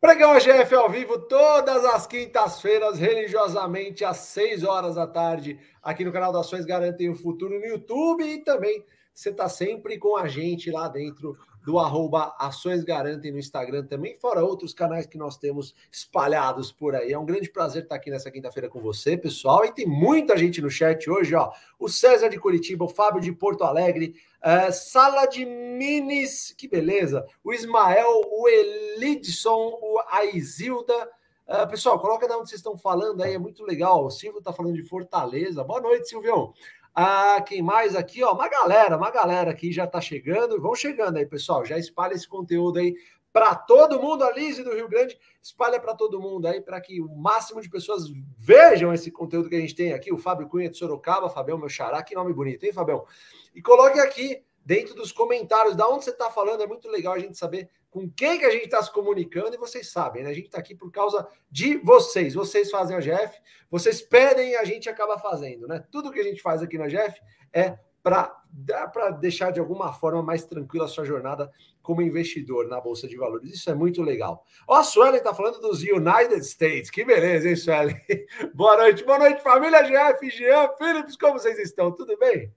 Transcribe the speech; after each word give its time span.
Pregão 0.00 0.30
AGF 0.30 0.72
ao 0.76 0.88
vivo 0.88 1.18
todas 1.18 1.84
as 1.84 2.06
quintas-feiras, 2.06 3.00
religiosamente, 3.00 4.04
às 4.04 4.18
6 4.18 4.62
horas 4.62 4.94
da 4.94 5.08
tarde, 5.08 5.58
aqui 5.82 6.04
no 6.04 6.12
canal 6.12 6.32
da 6.32 6.38
Ações 6.38 6.64
Garantem 6.64 7.10
o 7.10 7.16
Futuro 7.16 7.58
no 7.58 7.66
YouTube 7.66 8.22
e 8.22 8.38
também 8.44 8.84
você 9.12 9.30
está 9.30 9.48
sempre 9.48 9.98
com 9.98 10.16
a 10.16 10.28
gente 10.28 10.70
lá 10.70 10.86
dentro 10.86 11.36
do 11.68 11.78
arroba 11.78 12.34
Ações 12.38 12.82
Garantem 12.82 13.30
no 13.30 13.38
Instagram 13.38 13.84
também, 13.84 14.14
fora 14.14 14.42
outros 14.42 14.72
canais 14.72 15.04
que 15.04 15.18
nós 15.18 15.36
temos 15.36 15.74
espalhados 15.92 16.72
por 16.72 16.94
aí. 16.94 17.12
É 17.12 17.18
um 17.18 17.26
grande 17.26 17.50
prazer 17.50 17.82
estar 17.82 17.94
aqui 17.94 18.10
nessa 18.10 18.30
quinta-feira 18.30 18.70
com 18.70 18.80
você, 18.80 19.18
pessoal. 19.18 19.66
E 19.66 19.74
tem 19.74 19.84
muita 19.86 20.34
gente 20.34 20.62
no 20.62 20.70
chat 20.70 21.10
hoje, 21.10 21.34
ó. 21.34 21.52
O 21.78 21.86
César 21.86 22.30
de 22.30 22.40
Curitiba, 22.40 22.86
o 22.86 22.88
Fábio 22.88 23.20
de 23.20 23.30
Porto 23.32 23.64
Alegre, 23.64 24.14
uh, 24.38 24.72
Sala 24.72 25.26
de 25.26 25.44
Minis, 25.44 26.54
que 26.56 26.66
beleza. 26.66 27.26
O 27.44 27.52
Ismael, 27.52 28.22
o 28.30 28.48
Elidson, 28.48 29.78
o 29.82 30.00
Aizilda. 30.08 30.96
Uh, 31.46 31.68
pessoal, 31.68 31.98
coloca 31.98 32.26
de 32.26 32.32
onde 32.32 32.48
vocês 32.48 32.60
estão 32.60 32.78
falando 32.78 33.22
aí, 33.22 33.34
é 33.34 33.38
muito 33.38 33.62
legal. 33.62 34.06
O 34.06 34.10
Silvio 34.10 34.38
está 34.38 34.54
falando 34.54 34.74
de 34.74 34.84
Fortaleza. 34.84 35.62
Boa 35.62 35.82
noite, 35.82 36.08
Silvião. 36.08 36.54
Ah, 37.00 37.40
quem 37.40 37.62
mais 37.62 37.94
aqui? 37.94 38.24
Ó, 38.24 38.32
uma 38.32 38.48
galera, 38.48 38.96
uma 38.96 39.08
galera 39.08 39.52
aqui 39.52 39.70
já 39.70 39.84
está 39.84 40.00
chegando. 40.00 40.60
Vão 40.60 40.74
chegando 40.74 41.16
aí, 41.16 41.24
pessoal. 41.24 41.64
Já 41.64 41.78
espalha 41.78 42.12
esse 42.12 42.26
conteúdo 42.26 42.80
aí 42.80 42.92
para 43.32 43.54
todo 43.54 44.02
mundo. 44.02 44.24
A 44.24 44.32
Lise 44.32 44.64
do 44.64 44.74
Rio 44.74 44.88
Grande, 44.88 45.16
espalha 45.40 45.78
para 45.78 45.94
todo 45.94 46.20
mundo 46.20 46.48
aí, 46.48 46.60
para 46.60 46.80
que 46.80 47.00
o 47.00 47.06
máximo 47.14 47.60
de 47.60 47.70
pessoas 47.70 48.10
vejam 48.36 48.92
esse 48.92 49.12
conteúdo 49.12 49.48
que 49.48 49.54
a 49.54 49.60
gente 49.60 49.76
tem 49.76 49.92
aqui. 49.92 50.12
O 50.12 50.18
Fábio 50.18 50.48
Cunha 50.48 50.68
de 50.68 50.76
Sorocaba, 50.76 51.30
Fabião, 51.30 51.56
meu 51.56 51.68
xará, 51.68 52.02
que 52.02 52.16
nome 52.16 52.32
bonito, 52.32 52.64
hein, 52.64 52.72
Fabião? 52.72 53.04
E 53.54 53.62
coloque 53.62 54.00
aqui 54.00 54.42
dentro 54.68 54.94
dos 54.94 55.10
comentários 55.10 55.74
da 55.74 55.88
onde 55.88 56.04
você 56.04 56.10
está 56.10 56.30
falando. 56.30 56.62
É 56.62 56.66
muito 56.66 56.90
legal 56.90 57.14
a 57.14 57.18
gente 57.18 57.38
saber 57.38 57.70
com 57.88 58.06
quem 58.10 58.38
que 58.38 58.44
a 58.44 58.50
gente 58.50 58.66
está 58.66 58.82
se 58.82 58.92
comunicando 58.92 59.54
e 59.54 59.58
vocês 59.58 59.90
sabem, 59.90 60.22
né? 60.22 60.28
A 60.28 60.34
gente 60.34 60.44
está 60.44 60.58
aqui 60.58 60.74
por 60.74 60.92
causa 60.92 61.26
de 61.50 61.78
vocês. 61.78 62.34
Vocês 62.34 62.70
fazem 62.70 62.94
a 62.94 63.00
GF, 63.00 63.34
vocês 63.70 64.02
pedem 64.02 64.50
e 64.50 64.56
a 64.56 64.64
gente 64.66 64.86
acaba 64.86 65.18
fazendo, 65.18 65.66
né? 65.66 65.82
Tudo 65.90 66.12
que 66.12 66.20
a 66.20 66.22
gente 66.22 66.42
faz 66.42 66.60
aqui 66.60 66.76
na 66.76 66.86
GF 66.86 67.18
é 67.50 67.78
para 68.02 69.10
deixar 69.18 69.52
de 69.52 69.58
alguma 69.58 69.90
forma 69.90 70.22
mais 70.22 70.44
tranquila 70.44 70.84
a 70.84 70.88
sua 70.88 71.06
jornada 71.06 71.50
como 71.82 72.02
investidor 72.02 72.68
na 72.68 72.78
Bolsa 72.78 73.08
de 73.08 73.16
Valores. 73.16 73.50
Isso 73.50 73.70
é 73.70 73.74
muito 73.74 74.02
legal. 74.02 74.44
Ó, 74.66 74.76
a 74.76 74.82
Suelen 74.82 75.16
está 75.16 75.32
falando 75.32 75.60
dos 75.60 75.82
United 75.82 76.44
States. 76.44 76.90
Que 76.90 77.06
beleza, 77.06 77.48
hein, 77.48 77.56
Suelen? 77.56 77.96
boa 78.52 78.76
noite, 78.76 79.02
boa 79.02 79.18
noite, 79.18 79.42
família 79.42 79.82
GF, 79.82 80.28
Jean, 80.28 80.68
Philips, 80.76 81.16
como 81.16 81.38
vocês 81.38 81.58
estão? 81.58 81.90
Tudo 81.90 82.18
bem? 82.18 82.52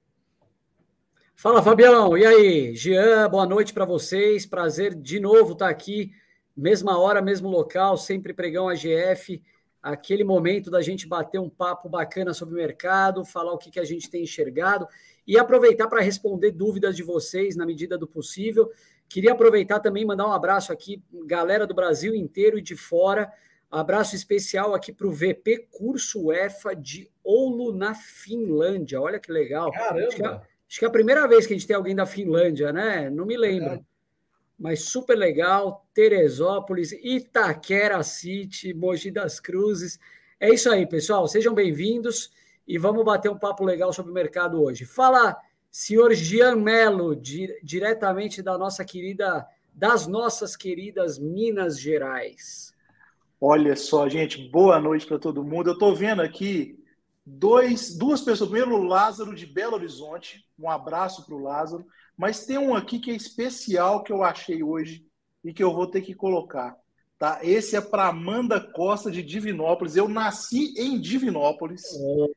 Fala, 1.41 1.63
Fabião. 1.63 2.15
E 2.15 2.23
aí, 2.23 2.75
Jean, 2.75 3.27
boa 3.27 3.47
noite 3.47 3.73
para 3.73 3.83
vocês. 3.83 4.45
Prazer 4.45 4.93
de 4.93 5.19
novo 5.19 5.53
estar 5.53 5.65
tá 5.65 5.71
aqui. 5.71 6.11
Mesma 6.55 6.99
hora, 6.99 7.19
mesmo 7.19 7.49
local, 7.49 7.97
sempre 7.97 8.31
pregão 8.31 8.69
AGF. 8.69 9.41
Aquele 9.81 10.23
momento 10.23 10.69
da 10.69 10.83
gente 10.83 11.07
bater 11.07 11.39
um 11.39 11.49
papo 11.49 11.89
bacana 11.89 12.31
sobre 12.31 12.53
o 12.53 12.57
mercado, 12.57 13.25
falar 13.25 13.53
o 13.53 13.57
que, 13.57 13.71
que 13.71 13.79
a 13.79 13.83
gente 13.83 14.07
tem 14.07 14.21
enxergado 14.21 14.87
e 15.25 15.35
aproveitar 15.35 15.87
para 15.87 15.99
responder 15.99 16.51
dúvidas 16.51 16.95
de 16.95 17.01
vocês 17.01 17.55
na 17.55 17.65
medida 17.65 17.97
do 17.97 18.05
possível. 18.05 18.69
Queria 19.09 19.31
aproveitar 19.31 19.79
também 19.79 20.05
mandar 20.05 20.27
um 20.27 20.33
abraço 20.33 20.71
aqui, 20.71 21.01
galera 21.25 21.65
do 21.65 21.73
Brasil 21.73 22.13
inteiro 22.13 22.59
e 22.59 22.61
de 22.61 22.75
fora. 22.75 23.33
Abraço 23.71 24.15
especial 24.15 24.75
aqui 24.75 24.93
para 24.93 25.07
o 25.07 25.11
VP 25.11 25.69
Curso 25.71 26.31
EFA 26.31 26.75
de 26.75 27.09
Oulu, 27.23 27.73
na 27.75 27.95
Finlândia. 27.95 29.01
Olha 29.01 29.19
que 29.19 29.31
legal. 29.31 29.71
Caramba! 29.71 30.50
Acho 30.71 30.79
que 30.79 30.85
é 30.85 30.87
a 30.87 30.91
primeira 30.91 31.27
vez 31.27 31.45
que 31.45 31.53
a 31.53 31.57
gente 31.57 31.67
tem 31.67 31.75
alguém 31.75 31.93
da 31.93 32.05
Finlândia, 32.05 32.71
né? 32.71 33.09
Não 33.09 33.25
me 33.25 33.35
lembro. 33.35 33.73
É. 33.73 33.81
Mas 34.57 34.83
super 34.83 35.17
legal. 35.17 35.85
Teresópolis, 35.93 36.93
Itaquera 36.93 38.01
City, 38.03 38.73
Mogi 38.73 39.11
das 39.11 39.37
Cruzes. 39.37 39.99
É 40.39 40.49
isso 40.49 40.71
aí, 40.71 40.87
pessoal. 40.87 41.27
Sejam 41.27 41.53
bem-vindos 41.53 42.31
e 42.65 42.77
vamos 42.77 43.03
bater 43.03 43.29
um 43.29 43.37
papo 43.37 43.65
legal 43.65 43.91
sobre 43.91 44.11
o 44.11 44.15
mercado 44.15 44.63
hoje. 44.63 44.85
Fala, 44.85 45.35
senhor 45.69 46.13
Gian 46.13 46.55
Melo, 46.55 47.17
di 47.17 47.53
diretamente 47.61 48.41
da 48.41 48.57
nossa 48.57 48.85
querida, 48.85 49.45
das 49.73 50.07
nossas 50.07 50.55
queridas 50.55 51.19
Minas 51.19 51.77
Gerais. 51.77 52.73
Olha 53.41 53.75
só, 53.75 54.07
gente, 54.07 54.47
boa 54.47 54.79
noite 54.79 55.05
para 55.05 55.19
todo 55.19 55.43
mundo. 55.43 55.71
Eu 55.71 55.73
estou 55.73 55.93
vendo 55.93 56.21
aqui 56.21 56.80
dois, 57.25 57.95
duas 57.97 58.21
pessoas. 58.21 58.49
Primeiro, 58.49 58.75
o 58.75 58.83
Lázaro 58.83 59.35
de 59.35 59.45
Belo 59.45 59.75
Horizonte. 59.75 60.45
Um 60.59 60.69
abraço 60.69 61.25
para 61.25 61.35
o 61.35 61.41
Lázaro. 61.41 61.85
Mas 62.17 62.45
tem 62.45 62.57
um 62.57 62.75
aqui 62.75 62.99
que 62.99 63.11
é 63.11 63.15
especial 63.15 64.03
que 64.03 64.11
eu 64.11 64.23
achei 64.23 64.63
hoje 64.63 65.05
e 65.43 65.53
que 65.53 65.63
eu 65.63 65.73
vou 65.73 65.87
ter 65.87 66.01
que 66.01 66.13
colocar. 66.13 66.75
Tá? 67.17 67.39
Esse 67.43 67.75
é 67.75 67.81
para 67.81 68.07
Amanda 68.07 68.59
Costa 68.59 69.11
de 69.11 69.21
Divinópolis. 69.21 69.95
Eu 69.95 70.07
nasci 70.07 70.73
em 70.77 70.99
Divinópolis. 70.99 71.83
Oh, 71.99 72.31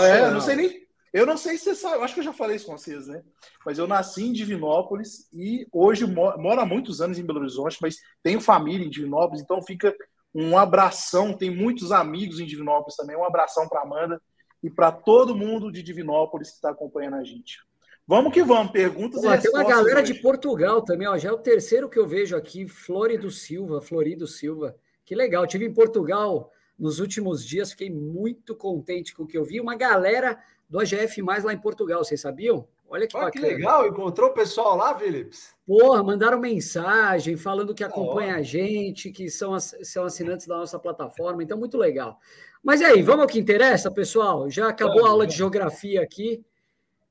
é, 0.00 0.30
não 0.30 0.40
sei 0.40 0.56
nem. 0.56 0.84
Eu 1.12 1.24
não 1.24 1.36
sei 1.36 1.56
se 1.56 1.64
você 1.64 1.74
sabe, 1.76 2.02
acho 2.02 2.12
que 2.12 2.18
eu 2.18 2.24
já 2.24 2.32
falei 2.32 2.56
isso 2.56 2.66
com 2.66 2.76
vocês, 2.76 3.06
né? 3.06 3.22
Mas 3.64 3.78
eu 3.78 3.86
nasci 3.86 4.24
em 4.24 4.32
Divinópolis 4.32 5.28
e 5.32 5.64
hoje 5.72 6.04
moro 6.04 6.60
há 6.60 6.66
muitos 6.66 7.00
anos 7.00 7.16
em 7.16 7.24
Belo 7.24 7.38
Horizonte, 7.38 7.78
mas 7.80 7.98
tenho 8.20 8.40
família 8.40 8.84
em 8.84 8.90
Divinópolis, 8.90 9.40
então 9.40 9.62
fica 9.62 9.94
um 10.34 10.58
abração, 10.58 11.32
tem 11.32 11.54
muitos 11.54 11.92
amigos 11.92 12.40
em 12.40 12.46
Divinópolis 12.46 12.96
também. 12.96 13.16
Um 13.16 13.24
abração 13.24 13.68
para 13.68 13.82
Amanda 13.82 14.20
e 14.62 14.68
para 14.68 14.90
todo 14.90 15.36
mundo 15.36 15.70
de 15.70 15.82
Divinópolis 15.82 16.50
que 16.50 16.56
está 16.56 16.70
acompanhando 16.70 17.14
a 17.14 17.24
gente. 17.24 17.58
Vamos 18.06 18.34
que 18.34 18.42
vamos, 18.42 18.72
perguntas 18.72 19.22
Pô, 19.22 19.32
e 19.32 19.38
Tem 19.38 19.50
uma 19.50 19.64
galera 19.64 20.02
hoje. 20.02 20.12
de 20.12 20.20
Portugal 20.20 20.82
também, 20.82 21.06
ó. 21.06 21.16
Já 21.16 21.30
é 21.30 21.32
o 21.32 21.38
terceiro 21.38 21.88
que 21.88 21.98
eu 21.98 22.06
vejo 22.06 22.36
aqui, 22.36 22.66
Florido 22.66 23.30
Silva, 23.30 23.80
Florido 23.80 24.26
Silva. 24.26 24.76
Que 25.04 25.14
legal. 25.14 25.46
Tive 25.46 25.64
em 25.64 25.72
Portugal 25.72 26.50
nos 26.78 26.98
últimos 26.98 27.46
dias, 27.46 27.70
fiquei 27.70 27.88
muito 27.88 28.54
contente 28.56 29.14
com 29.14 29.22
o 29.22 29.26
que 29.26 29.38
eu 29.38 29.44
vi. 29.44 29.60
Uma 29.60 29.76
galera 29.76 30.38
do 30.68 30.80
AGF 30.80 31.22
mais 31.22 31.44
lá 31.44 31.52
em 31.52 31.58
Portugal, 31.58 32.04
vocês 32.04 32.20
sabiam? 32.20 32.66
Olha 32.94 33.08
que, 33.08 33.16
ah, 33.16 33.28
que 33.28 33.40
legal, 33.40 33.88
encontrou 33.88 34.30
o 34.30 34.32
pessoal 34.32 34.76
lá, 34.76 34.96
Philips? 34.96 35.52
Porra, 35.66 36.00
mandaram 36.00 36.38
mensagem 36.38 37.36
falando 37.36 37.74
que 37.74 37.82
acompanha 37.82 38.36
a 38.36 38.42
gente, 38.42 39.10
que 39.10 39.28
são, 39.28 39.58
são 39.58 40.04
assinantes 40.04 40.46
da 40.46 40.58
nossa 40.58 40.78
plataforma, 40.78 41.42
então 41.42 41.58
muito 41.58 41.76
legal. 41.76 42.20
Mas 42.62 42.80
e 42.80 42.84
aí, 42.84 43.02
vamos 43.02 43.22
ao 43.22 43.26
que 43.26 43.40
interessa, 43.40 43.90
pessoal? 43.90 44.48
Já 44.48 44.68
acabou 44.68 45.04
a 45.04 45.08
aula 45.08 45.26
de 45.26 45.36
geografia 45.36 46.02
aqui. 46.02 46.44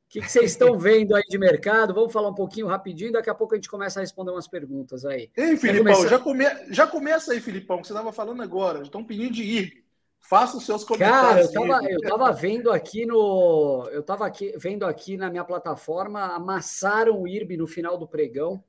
O 0.06 0.10
que, 0.10 0.22
que 0.22 0.32
vocês 0.32 0.52
estão 0.52 0.78
vendo 0.80 1.18
aí 1.18 1.24
de 1.28 1.38
mercado? 1.38 1.94
Vamos 1.94 2.14
falar 2.14 2.30
um 2.30 2.36
pouquinho 2.36 2.68
rapidinho, 2.68 3.12
daqui 3.12 3.30
a 3.30 3.36
pouco 3.36 3.54
a 3.54 3.58
gente 3.58 3.70
começa 3.70 4.00
a 4.00 4.02
responder 4.02 4.32
umas 4.32 4.48
perguntas 4.48 5.04
aí. 5.04 5.30
Ei, 5.36 5.58
Filipão, 5.58 5.94
começar... 5.94 6.08
já, 6.08 6.20
come... 6.20 6.46
já 6.70 6.88
começa 6.88 7.34
aí, 7.34 7.42
Filipão, 7.42 7.82
que 7.82 7.88
você 7.88 7.92
estava 7.92 8.14
falando 8.14 8.42
agora, 8.42 8.84
estão 8.84 9.04
pedindo 9.04 9.34
de 9.34 9.44
ir. 9.44 9.83
Faça 10.24 10.58
os 10.58 10.66
seus 10.66 10.86
comentários. 10.86 11.52
Cara, 11.52 11.68
eu 11.68 11.68
tava, 11.68 11.92
eu 11.92 12.02
tava 12.02 12.32
vendo 12.32 12.72
aqui 12.72 13.06
no. 13.06 13.88
Eu 13.92 14.02
tava 14.02 14.26
aqui, 14.26 14.54
vendo 14.58 14.86
aqui 14.86 15.18
na 15.18 15.30
minha 15.30 15.44
plataforma, 15.44 16.34
amassaram 16.34 17.22
o 17.22 17.28
IRB 17.28 17.58
no 17.58 17.68
final 17.68 17.98
do 17.98 18.08
pregão, 18.08 18.64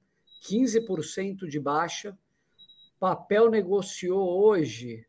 15% 0.49 1.47
de 1.47 1.61
baixa. 1.61 2.19
Papel 2.99 3.51
negociou 3.51 4.45
hoje 4.45 5.07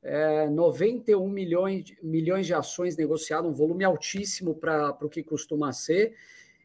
é, 0.00 0.48
91 0.48 1.28
milhões, 1.28 1.84
milhões 2.02 2.46
de 2.46 2.54
ações 2.54 2.96
negociadas, 2.96 3.50
um 3.50 3.54
volume 3.54 3.82
altíssimo 3.82 4.54
para 4.54 4.96
o 5.00 5.08
que 5.08 5.24
costuma 5.24 5.72
ser. 5.72 6.14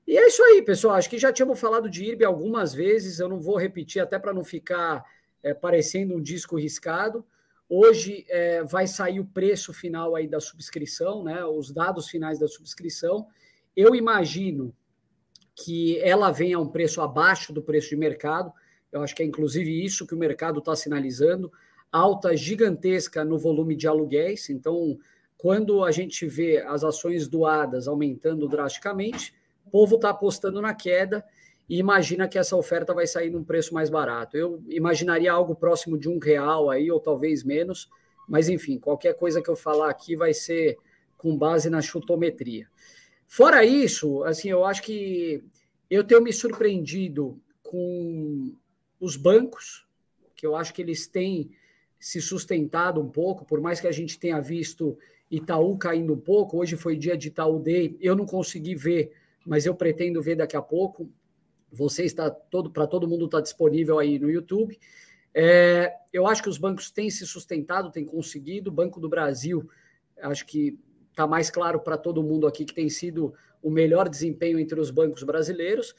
E 0.05 0.17
é 0.17 0.27
isso 0.27 0.43
aí, 0.43 0.61
pessoal. 0.61 0.95
Acho 0.95 1.09
que 1.09 1.17
já 1.17 1.33
tínhamos 1.33 1.59
falado 1.59 1.89
de 1.89 2.03
IRB 2.03 2.25
algumas 2.25 2.73
vezes, 2.73 3.19
eu 3.19 3.27
não 3.27 3.39
vou 3.39 3.57
repetir, 3.57 4.01
até 4.01 4.19
para 4.19 4.33
não 4.33 4.43
ficar 4.43 5.03
é, 5.41 5.53
parecendo 5.53 6.15
um 6.15 6.21
disco 6.21 6.57
riscado. 6.57 7.25
Hoje 7.69 8.25
é, 8.28 8.63
vai 8.63 8.88
sair 8.88 9.19
o 9.19 9.25
preço 9.25 9.72
final 9.72 10.16
aí 10.16 10.28
da 10.28 10.40
subscrição, 10.40 11.24
né? 11.24 11.46
Os 11.46 11.72
dados 11.72 12.09
finais 12.09 12.40
da 12.40 12.47
subscrição. 12.47 13.28
Eu 13.75 13.94
imagino 13.94 14.74
que 15.56 16.00
ela 16.00 16.31
venha 16.31 16.57
a 16.57 16.59
um 16.59 16.68
preço 16.68 17.00
abaixo 17.00 17.53
do 17.53 17.62
preço 17.62 17.90
de 17.90 17.96
mercado. 17.96 18.52
Eu 18.91 19.03
acho 19.03 19.16
que 19.16 19.22
é 19.22 19.25
inclusive 19.25 19.85
isso 19.85 20.07
que 20.07 20.16
o 20.16 20.18
mercado 20.18 20.57
está 20.59 20.75
sinalizando. 20.75 21.51
Alta 21.92 22.36
gigantesca 22.36 23.24
no 23.24 23.38
volume 23.38 23.75
de 23.75 23.88
aluguéis. 23.88 24.50
Então, 24.50 24.98
quando 25.38 25.83
a 25.83 25.92
gente 25.92 26.25
vê 26.25 26.57
as 26.57 26.83
ações 26.83 27.27
doadas 27.27 27.88
aumentando 27.88 28.48
drasticamente, 28.48 29.33
o 29.63 29.69
povo 29.69 29.95
está 29.95 30.10
apostando 30.10 30.60
na 30.60 30.74
queda 30.74 31.24
e 31.69 31.77
imagina 31.77 32.27
que 32.27 32.39
essa 32.39 32.56
oferta 32.56 32.94
vai 32.94 33.06
sair 33.06 33.30
num 33.30 33.44
preço 33.44 33.74
mais 33.74 33.89
barato. 33.89 34.36
Eu 34.36 34.63
imaginaria 34.68 35.31
algo 35.31 35.56
próximo 35.56 35.98
de 35.98 36.10
um 36.10 36.18
real 36.18 36.69
aí, 36.69 36.89
ou 36.92 37.00
talvez 37.00 37.44
menos, 37.44 37.88
mas 38.27 38.50
enfim, 38.50 38.80
qualquer 38.80 39.13
coisa 39.13 39.42
que 39.42 39.50
eu 39.50 39.56
falar 39.56 39.89
aqui 39.89 40.16
vai 40.16 40.33
ser 40.33 40.77
com 41.16 41.38
base 41.38 41.69
na 41.69 41.81
chutometria. 41.81 42.68
Fora 43.27 43.63
isso, 43.63 44.24
assim, 44.24 44.50
eu 44.50 44.66
acho 44.66 44.81
que 44.81 45.44
eu 45.89 46.04
tenho 46.04 46.21
me 46.21 46.33
surpreendido 46.33 47.39
com 47.62 48.56
os 49.00 49.15
bancos, 49.15 49.86
que 50.36 50.48
eu 50.48 50.56
acho 50.56 50.74
que 50.74 50.81
eles 50.81 51.06
têm 51.06 51.51
se 52.00 52.19
sustentado 52.19 53.00
um 53.00 53.10
pouco, 53.10 53.45
por 53.45 53.62
mais 53.62 53.80
que 53.80 53.88
a 53.88 53.92
gente 53.92 54.18
tenha 54.18 54.39
visto 54.39 54.98
Itaú 55.30 55.77
caindo 55.77 56.13
um 56.13 56.19
pouco, 56.19 56.57
hoje 56.57 56.75
foi 56.75 56.95
dia 56.95 57.15
de 57.15 57.27
Itaú 57.27 57.60
Day, 57.60 57.95
eu 58.01 58.15
não 58.15 58.25
consegui 58.25 58.74
ver, 58.74 59.12
mas 59.45 59.65
eu 59.65 59.75
pretendo 59.75 60.22
ver 60.22 60.36
daqui 60.36 60.56
a 60.57 60.62
pouco. 60.62 61.10
Você 61.71 62.04
está 62.04 62.30
todo 62.30 62.71
para 62.71 62.88
todo 62.88 63.07
mundo 63.07 63.25
está 63.25 63.42
disponível 63.42 64.00
aí 64.00 64.18
no 64.18 64.30
YouTube. 64.30 64.80
É, 65.33 65.94
eu 66.12 66.25
acho 66.27 66.42
que 66.42 66.50
os 66.50 66.57
bancos 66.57 66.89
têm 66.89 67.10
se 67.10 67.25
sustentado, 67.25 67.92
têm 67.92 68.06
conseguido. 68.06 68.69
O 68.69 68.74
Banco 68.74 69.00
do 69.00 69.07
Brasil, 69.07 69.69
acho 70.21 70.45
que 70.45 70.80
está 71.12 71.27
mais 71.27 71.50
claro 71.50 71.80
para 71.80 71.98
todo 71.98 72.24
mundo 72.24 72.48
aqui 72.48 72.66
que 72.66 72.74
tem 72.74 72.89
sido 72.89 73.33
o 73.62 73.69
melhor 73.69 74.07
desempenho 74.07 74.60
entre 74.60 74.80
os 74.80 74.89
bancos 74.89 75.24
brasileiros. 75.24 75.94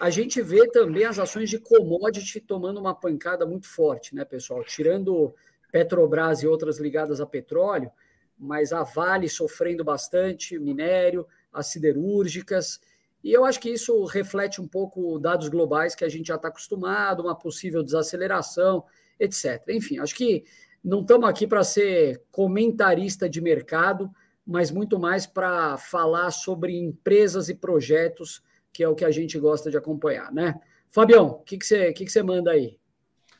A 0.00 0.08
gente 0.08 0.40
vê 0.40 0.66
também 0.70 1.04
as 1.04 1.18
ações 1.18 1.50
de 1.50 1.58
commodity 1.58 2.40
tomando 2.40 2.80
uma 2.80 2.94
pancada 2.94 3.44
muito 3.44 3.68
forte, 3.68 4.14
né, 4.14 4.24
pessoal? 4.24 4.64
Tirando 4.64 5.34
Petrobras 5.70 6.42
e 6.42 6.46
outras 6.46 6.78
ligadas 6.78 7.20
a 7.20 7.26
petróleo, 7.26 7.90
mas 8.38 8.72
a 8.72 8.82
Vale 8.82 9.28
sofrendo 9.28 9.84
bastante, 9.84 10.58
minério, 10.58 11.26
as 11.52 11.66
siderúrgicas. 11.68 12.80
E 13.22 13.32
eu 13.32 13.44
acho 13.44 13.60
que 13.60 13.70
isso 13.70 14.04
reflete 14.04 14.60
um 14.60 14.66
pouco 14.66 15.18
dados 15.18 15.48
globais 15.48 15.94
que 15.94 16.04
a 16.04 16.08
gente 16.08 16.26
já 16.26 16.36
está 16.36 16.48
acostumado, 16.48 17.22
uma 17.22 17.36
possível 17.36 17.82
desaceleração, 17.82 18.84
etc. 19.18 19.62
Enfim, 19.68 19.98
acho 19.98 20.14
que 20.14 20.44
não 20.82 21.00
estamos 21.02 21.28
aqui 21.28 21.46
para 21.46 21.62
ser 21.62 22.22
comentarista 22.30 23.28
de 23.28 23.40
mercado, 23.40 24.10
mas 24.44 24.72
muito 24.72 24.98
mais 24.98 25.26
para 25.26 25.76
falar 25.76 26.30
sobre 26.32 26.76
empresas 26.76 27.48
e 27.48 27.54
projetos, 27.54 28.42
que 28.72 28.82
é 28.82 28.88
o 28.88 28.94
que 28.94 29.04
a 29.04 29.10
gente 29.10 29.38
gosta 29.38 29.70
de 29.70 29.76
acompanhar, 29.76 30.32
né? 30.32 30.58
Fabião, 30.90 31.28
o 31.28 31.38
que, 31.40 31.56
que, 31.56 31.64
você, 31.64 31.92
que, 31.92 32.04
que 32.04 32.12
você 32.12 32.22
manda 32.22 32.50
aí? 32.50 32.78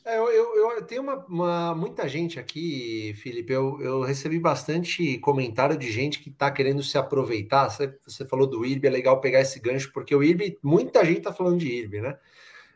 É, 0.05 0.19
eu, 0.19 0.29
eu, 0.29 0.71
eu, 0.73 0.83
tenho 0.85 1.01
uma, 1.01 1.25
uma, 1.27 1.75
muita 1.77 2.09
gente 2.09 2.41
aqui, 2.41 3.15
Felipe. 3.23 3.53
Eu, 3.53 3.81
eu 3.81 4.03
recebi 4.03 4.39
bastante 4.39 5.17
comentário 5.19 5.77
de 5.77 5.93
gente 5.93 6.19
que 6.19 6.29
está 6.29 6.51
querendo 6.51 6.83
se 6.83 6.99
aproveitar. 6.99 7.69
Você, 7.69 7.97
você, 8.05 8.27
falou 8.27 8.47
do 8.47 8.67
IRB, 8.67 8.89
é 8.89 8.91
legal 8.91 9.21
pegar 9.21 9.41
esse 9.41 9.61
gancho, 9.61 9.93
porque 9.93 10.15
o 10.15 10.23
IRB, 10.23 10.59
muita 10.61 11.05
gente 11.05 11.19
está 11.19 11.33
falando 11.33 11.59
de 11.59 11.69
IRB, 11.69 12.01
né? 12.01 12.19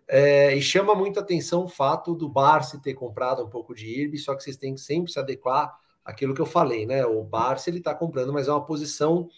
É, 0.08 0.54
e 0.54 0.62
chama 0.62 0.94
muita 0.94 1.18
atenção 1.18 1.64
o 1.64 1.68
fato 1.68 2.14
do 2.14 2.28
Barsi 2.28 2.80
ter 2.80 2.94
comprado 2.94 3.44
um 3.44 3.50
pouco 3.50 3.74
de 3.74 3.86
IRB, 3.86 4.18
só 4.18 4.36
que 4.36 4.44
vocês 4.44 4.56
têm 4.56 4.74
que 4.74 4.80
sempre 4.80 5.10
se 5.10 5.18
adequar 5.18 5.76
àquilo 6.04 6.32
que 6.32 6.40
eu 6.40 6.46
falei, 6.46 6.86
né? 6.86 7.04
O 7.04 7.24
Barsi 7.24 7.70
ele 7.70 7.78
está 7.78 7.92
comprando, 7.92 8.32
mas 8.32 8.46
é 8.46 8.52
uma 8.52 8.64
posição 8.64 9.28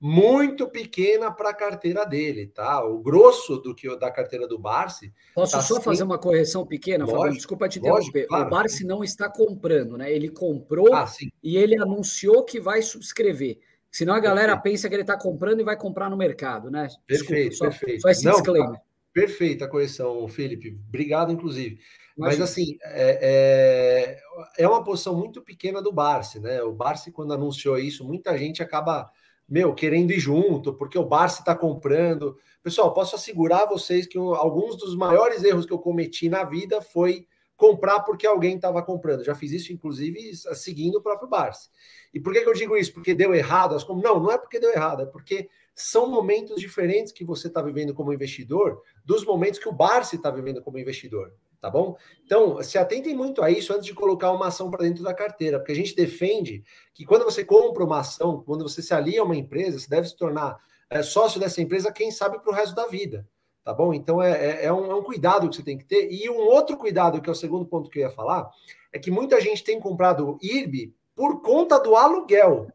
muito 0.00 0.68
pequena 0.68 1.30
para 1.30 1.50
a 1.50 1.54
carteira 1.54 2.04
dele, 2.04 2.46
tá? 2.46 2.84
O 2.84 2.98
grosso 2.98 3.58
do 3.58 3.74
que 3.74 3.94
da 3.96 4.10
carteira 4.10 4.46
do 4.46 4.58
Barsi. 4.58 5.12
Posso 5.34 5.52
tá 5.52 5.60
só 5.60 5.80
fazer 5.80 6.04
uma 6.04 6.18
correção 6.18 6.64
pequena, 6.64 7.04
lógico, 7.04 7.20
Fabio? 7.20 7.36
Desculpa 7.36 7.68
te 7.68 7.78
interromper. 7.80 8.26
Claro. 8.26 8.46
O 8.46 8.50
Barsi 8.50 8.84
não 8.84 9.02
está 9.02 9.28
comprando, 9.28 9.96
né? 9.98 10.12
Ele 10.12 10.28
comprou 10.28 10.94
ah, 10.94 11.10
e 11.42 11.56
ele 11.56 11.76
anunciou 11.80 12.44
que 12.44 12.60
vai 12.60 12.80
subscrever. 12.80 13.58
Senão 13.90 14.14
a 14.14 14.20
galera 14.20 14.52
perfeito. 14.52 14.62
pensa 14.62 14.88
que 14.88 14.94
ele 14.94 15.02
está 15.02 15.18
comprando 15.18 15.60
e 15.60 15.64
vai 15.64 15.76
comprar 15.76 16.08
no 16.08 16.16
mercado, 16.16 16.70
né? 16.70 16.88
Perfeito, 17.06 17.50
Desculpa, 17.50 17.76
perfeito. 17.76 18.02
Só, 18.02 18.08
esse 18.10 18.24
não, 18.24 18.32
disclaimer. 18.32 18.72
Tá. 18.72 18.82
Perfeita 19.12 19.64
a 19.64 19.68
correção, 19.68 20.28
Felipe. 20.28 20.78
Obrigado, 20.88 21.32
inclusive. 21.32 21.80
Mas 22.16 22.40
assim, 22.40 22.76
é, 22.82 24.18
é, 24.58 24.62
é, 24.62 24.68
uma 24.68 24.82
posição 24.82 25.16
muito 25.16 25.40
pequena 25.40 25.80
do 25.80 25.92
Barsi, 25.92 26.40
né? 26.40 26.60
O 26.62 26.72
Barsi, 26.72 27.12
quando 27.12 27.32
anunciou 27.32 27.78
isso, 27.78 28.04
muita 28.04 28.36
gente 28.36 28.62
acaba 28.62 29.10
meu, 29.48 29.74
querendo 29.74 30.12
ir 30.12 30.20
junto, 30.20 30.74
porque 30.74 30.98
o 30.98 31.06
Barça 31.06 31.40
está 31.40 31.54
comprando. 31.54 32.36
Pessoal, 32.62 32.92
posso 32.92 33.16
assegurar 33.16 33.62
a 33.62 33.66
vocês 33.66 34.06
que 34.06 34.18
alguns 34.18 34.76
dos 34.76 34.94
maiores 34.94 35.42
erros 35.42 35.64
que 35.64 35.72
eu 35.72 35.78
cometi 35.78 36.28
na 36.28 36.44
vida 36.44 36.82
foi 36.82 37.26
comprar 37.56 38.00
porque 38.00 38.26
alguém 38.26 38.56
estava 38.56 38.82
comprando. 38.82 39.24
Já 39.24 39.34
fiz 39.34 39.52
isso, 39.52 39.72
inclusive, 39.72 40.34
seguindo 40.54 40.96
o 40.96 41.02
próprio 41.02 41.28
Barça. 41.28 41.70
E 42.12 42.20
por 42.20 42.32
que, 42.32 42.42
que 42.42 42.48
eu 42.48 42.54
digo 42.54 42.76
isso? 42.76 42.92
Porque 42.92 43.14
deu 43.14 43.34
errado? 43.34 43.76
Não, 44.02 44.20
não 44.20 44.30
é 44.30 44.38
porque 44.38 44.60
deu 44.60 44.70
errado, 44.70 45.02
é 45.02 45.06
porque 45.06 45.48
são 45.74 46.10
momentos 46.10 46.60
diferentes 46.60 47.12
que 47.12 47.24
você 47.24 47.48
está 47.48 47.62
vivendo 47.62 47.94
como 47.94 48.12
investidor 48.12 48.82
dos 49.04 49.24
momentos 49.24 49.58
que 49.58 49.68
o 49.68 49.72
Barça 49.72 50.16
está 50.16 50.30
vivendo 50.30 50.62
como 50.62 50.78
investidor 50.78 51.32
tá 51.60 51.68
bom? 51.70 51.96
Então, 52.24 52.62
se 52.62 52.78
atentem 52.78 53.14
muito 53.14 53.42
a 53.42 53.50
isso 53.50 53.72
antes 53.72 53.86
de 53.86 53.94
colocar 53.94 54.30
uma 54.30 54.46
ação 54.46 54.70
para 54.70 54.84
dentro 54.84 55.02
da 55.02 55.14
carteira, 55.14 55.58
porque 55.58 55.72
a 55.72 55.76
gente 55.76 55.94
defende 55.94 56.62
que 56.94 57.04
quando 57.04 57.24
você 57.24 57.44
compra 57.44 57.84
uma 57.84 58.00
ação, 58.00 58.42
quando 58.44 58.68
você 58.68 58.80
se 58.80 58.94
alia 58.94 59.20
a 59.20 59.24
uma 59.24 59.36
empresa, 59.36 59.78
você 59.78 59.88
deve 59.88 60.08
se 60.08 60.16
tornar 60.16 60.58
é, 60.90 61.02
sócio 61.02 61.40
dessa 61.40 61.60
empresa, 61.60 61.92
quem 61.92 62.10
sabe, 62.10 62.38
para 62.38 62.50
o 62.50 62.54
resto 62.54 62.74
da 62.74 62.86
vida, 62.86 63.28
tá 63.64 63.74
bom? 63.74 63.92
Então, 63.92 64.22
é, 64.22 64.30
é, 64.30 64.64
é, 64.66 64.72
um, 64.72 64.90
é 64.90 64.94
um 64.94 65.02
cuidado 65.02 65.48
que 65.48 65.56
você 65.56 65.62
tem 65.62 65.76
que 65.76 65.84
ter. 65.84 66.10
E 66.10 66.30
um 66.30 66.38
outro 66.38 66.76
cuidado, 66.76 67.20
que 67.20 67.28
é 67.28 67.32
o 67.32 67.36
segundo 67.36 67.66
ponto 67.66 67.90
que 67.90 67.98
eu 67.98 68.02
ia 68.02 68.10
falar, 68.10 68.48
é 68.92 68.98
que 68.98 69.10
muita 69.10 69.40
gente 69.40 69.64
tem 69.64 69.80
comprado 69.80 70.38
IRB 70.40 70.94
por 71.14 71.42
conta 71.42 71.78
do 71.78 71.96
aluguel. 71.96 72.68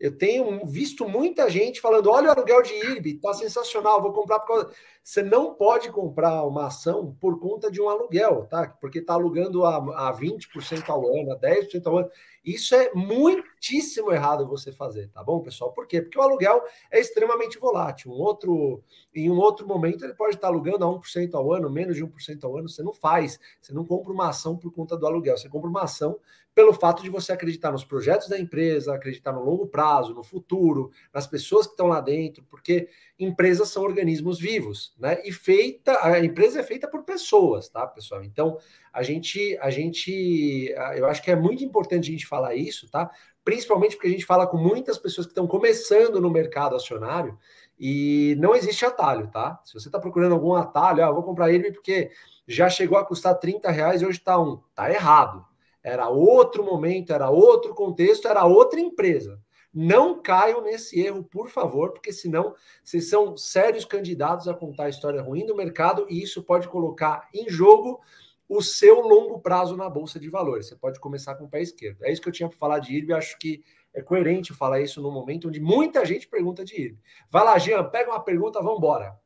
Eu 0.00 0.16
tenho 0.16 0.64
visto 0.66 1.06
muita 1.06 1.50
gente 1.50 1.78
falando: 1.78 2.08
olha 2.10 2.28
o 2.28 2.32
aluguel 2.32 2.62
de 2.62 2.72
IRB, 2.72 3.20
tá 3.20 3.34
sensacional, 3.34 4.00
vou 4.00 4.14
comprar 4.14 4.40
por 4.40 4.46
causa. 4.46 4.70
Você 5.04 5.22
não 5.22 5.54
pode 5.54 5.90
comprar 5.90 6.42
uma 6.44 6.68
ação 6.68 7.14
por 7.20 7.38
conta 7.38 7.70
de 7.70 7.82
um 7.82 7.88
aluguel, 7.88 8.46
tá? 8.46 8.66
Porque 8.80 9.00
está 9.00 9.14
alugando 9.14 9.64
a, 9.64 9.76
a 10.08 10.12
20% 10.14 10.88
ao 10.88 11.06
ano, 11.06 11.32
a 11.32 11.38
10% 11.38 11.86
ao 11.86 11.98
ano. 11.98 12.10
Isso 12.42 12.74
é 12.74 12.90
muitíssimo 12.94 14.10
errado 14.12 14.48
você 14.48 14.72
fazer, 14.72 15.08
tá 15.08 15.22
bom, 15.22 15.40
pessoal? 15.40 15.72
Por 15.72 15.86
quê? 15.86 16.00
Porque 16.00 16.18
o 16.18 16.22
aluguel 16.22 16.62
é 16.90 16.98
extremamente 16.98 17.58
volátil. 17.58 18.10
Um 18.10 18.20
outro, 18.20 18.82
em 19.14 19.30
um 19.30 19.38
outro 19.38 19.66
momento, 19.66 20.04
ele 20.04 20.14
pode 20.14 20.36
estar 20.36 20.48
alugando 20.48 20.84
a 20.84 20.88
1% 20.88 21.34
ao 21.34 21.52
ano, 21.52 21.68
menos 21.68 21.96
de 21.96 22.04
1% 22.04 22.42
ao 22.44 22.56
ano. 22.56 22.68
Você 22.68 22.82
não 22.82 22.94
faz, 22.94 23.38
você 23.60 23.74
não 23.74 23.84
compra 23.84 24.12
uma 24.12 24.30
ação 24.30 24.56
por 24.56 24.72
conta 24.72 24.96
do 24.96 25.06
aluguel, 25.06 25.36
você 25.36 25.48
compra 25.48 25.68
uma 25.68 25.82
ação 25.82 26.18
pelo 26.60 26.74
fato 26.74 27.02
de 27.02 27.08
você 27.08 27.32
acreditar 27.32 27.72
nos 27.72 27.84
projetos 27.84 28.28
da 28.28 28.38
empresa, 28.38 28.94
acreditar 28.94 29.32
no 29.32 29.42
longo 29.42 29.66
prazo, 29.66 30.12
no 30.12 30.22
futuro, 30.22 30.90
nas 31.10 31.26
pessoas 31.26 31.66
que 31.66 31.72
estão 31.72 31.86
lá 31.86 32.02
dentro, 32.02 32.44
porque 32.50 32.86
empresas 33.18 33.70
são 33.70 33.82
organismos 33.82 34.38
vivos, 34.38 34.94
né? 34.98 35.22
E 35.24 35.32
feita, 35.32 35.98
a 36.04 36.22
empresa 36.22 36.60
é 36.60 36.62
feita 36.62 36.86
por 36.86 37.02
pessoas, 37.02 37.70
tá, 37.70 37.86
pessoal? 37.86 38.22
Então, 38.22 38.58
a 38.92 39.02
gente, 39.02 39.56
a 39.62 39.70
gente, 39.70 40.70
eu 40.96 41.06
acho 41.06 41.22
que 41.22 41.30
é 41.30 41.34
muito 41.36 41.64
importante 41.64 42.10
a 42.10 42.12
gente 42.12 42.26
falar 42.26 42.54
isso, 42.54 42.90
tá? 42.90 43.10
Principalmente 43.42 43.96
porque 43.96 44.08
a 44.08 44.12
gente 44.12 44.26
fala 44.26 44.46
com 44.46 44.58
muitas 44.58 44.98
pessoas 44.98 45.26
que 45.26 45.30
estão 45.30 45.46
começando 45.46 46.20
no 46.20 46.28
mercado 46.28 46.76
acionário 46.76 47.38
e 47.78 48.36
não 48.38 48.54
existe 48.54 48.84
atalho, 48.84 49.28
tá? 49.28 49.58
Se 49.64 49.72
você 49.72 49.88
está 49.88 49.98
procurando 49.98 50.34
algum 50.34 50.54
atalho, 50.54 51.02
ah, 51.02 51.10
vou 51.10 51.22
comprar 51.22 51.50
ele 51.50 51.72
porque 51.72 52.10
já 52.46 52.68
chegou 52.68 52.98
a 52.98 53.06
custar 53.06 53.38
30 53.38 53.70
reais 53.70 54.02
e 54.02 54.04
hoje 54.04 54.18
está 54.18 54.38
um, 54.38 54.60
tá 54.74 54.90
errado 54.90 55.48
era 55.82 56.08
outro 56.08 56.64
momento, 56.64 57.12
era 57.12 57.30
outro 57.30 57.74
contexto, 57.74 58.28
era 58.28 58.44
outra 58.44 58.80
empresa. 58.80 59.40
Não 59.72 60.20
caiam 60.20 60.62
nesse 60.62 61.00
erro, 61.00 61.22
por 61.22 61.48
favor, 61.48 61.92
porque 61.92 62.12
senão 62.12 62.54
vocês 62.82 63.08
são 63.08 63.36
sérios 63.36 63.84
candidatos 63.84 64.48
a 64.48 64.54
contar 64.54 64.84
a 64.84 64.88
história 64.88 65.22
ruim 65.22 65.46
do 65.46 65.54
mercado 65.54 66.06
e 66.10 66.22
isso 66.22 66.42
pode 66.42 66.68
colocar 66.68 67.28
em 67.32 67.48
jogo 67.48 68.00
o 68.48 68.60
seu 68.60 69.00
longo 69.00 69.38
prazo 69.38 69.76
na 69.76 69.88
bolsa 69.88 70.18
de 70.18 70.28
valores. 70.28 70.66
Você 70.66 70.74
pode 70.74 70.98
começar 70.98 71.36
com 71.36 71.44
o 71.44 71.48
pé 71.48 71.62
esquerdo. 71.62 72.02
É 72.02 72.12
isso 72.12 72.20
que 72.20 72.28
eu 72.28 72.32
tinha 72.32 72.48
para 72.48 72.58
falar 72.58 72.80
de 72.80 72.92
IRB, 72.94 73.12
acho 73.12 73.38
que 73.38 73.62
é 73.94 74.02
coerente 74.02 74.52
falar 74.52 74.80
isso 74.80 75.00
no 75.00 75.10
momento 75.10 75.48
onde 75.48 75.60
muita 75.60 76.04
gente 76.04 76.26
pergunta 76.26 76.64
de 76.64 76.74
IRB. 76.74 76.98
Vai 77.30 77.44
lá, 77.44 77.56
Jean, 77.58 77.84
pega 77.84 78.10
uma 78.10 78.22
pergunta, 78.22 78.60
vamos 78.60 78.78
embora. 78.78 79.16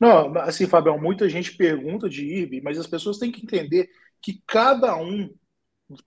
Não, 0.00 0.36
assim, 0.38 0.66
Fabião, 0.66 0.98
muita 0.98 1.28
gente 1.28 1.56
pergunta 1.56 2.08
de 2.08 2.24
IRB, 2.24 2.60
mas 2.60 2.76
as 2.76 2.86
pessoas 2.88 3.18
têm 3.18 3.30
que 3.30 3.42
entender 3.42 3.88
que 4.20 4.42
cada 4.46 4.96
um 4.96 5.32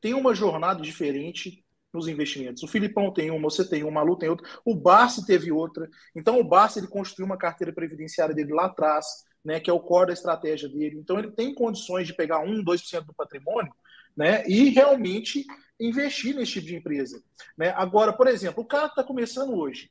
tem 0.02 0.14
uma 0.14 0.34
jornada 0.34 0.82
diferente 0.82 1.64
nos 1.94 2.08
investimentos. 2.08 2.64
O 2.64 2.68
Filipão 2.68 3.12
tem 3.12 3.32
uma, 3.32 3.50
você 3.50 3.68
tem 3.68 3.84
uma, 3.84 3.90
o 3.90 3.94
Malu 3.94 4.18
tem 4.18 4.30
outra, 4.30 4.48
o 4.64 4.76
Barsi 4.76 5.26
teve 5.26 5.52
outra. 5.52 5.90
Então 6.16 6.40
o 6.40 6.44
Barsi 6.44 6.80
ele 6.80 6.88
construiu 6.88 7.26
uma 7.26 7.38
carteira 7.38 7.74
previdenciária 7.74 8.34
dele 8.36 8.54
lá 8.54 8.66
atrás, 8.66 9.06
né, 9.44 9.60
que 9.60 9.70
é 9.70 9.74
o 9.74 9.80
core 9.80 10.08
da 10.08 10.14
estratégia 10.14 10.70
dele. 10.70 10.98
Então 11.00 11.18
ele 11.18 11.32
tem 11.32 11.54
condições 11.54 12.06
de 12.06 12.14
pegar 12.14 12.40
1, 12.40 12.64
2% 12.64 13.06
do 13.06 13.14
patrimônio, 13.14 13.74
né, 14.16 14.46
e 14.48 14.70
realmente 14.70 15.46
investir 15.80 16.36
nesse 16.36 16.54
tipo 16.54 16.68
de 16.68 16.76
empresa, 16.76 17.24
né? 17.58 17.70
Agora, 17.78 18.12
por 18.12 18.28
exemplo, 18.28 18.62
o 18.62 18.68
cara 18.68 18.88
está 18.88 19.02
começando 19.02 19.54
hoje. 19.54 19.90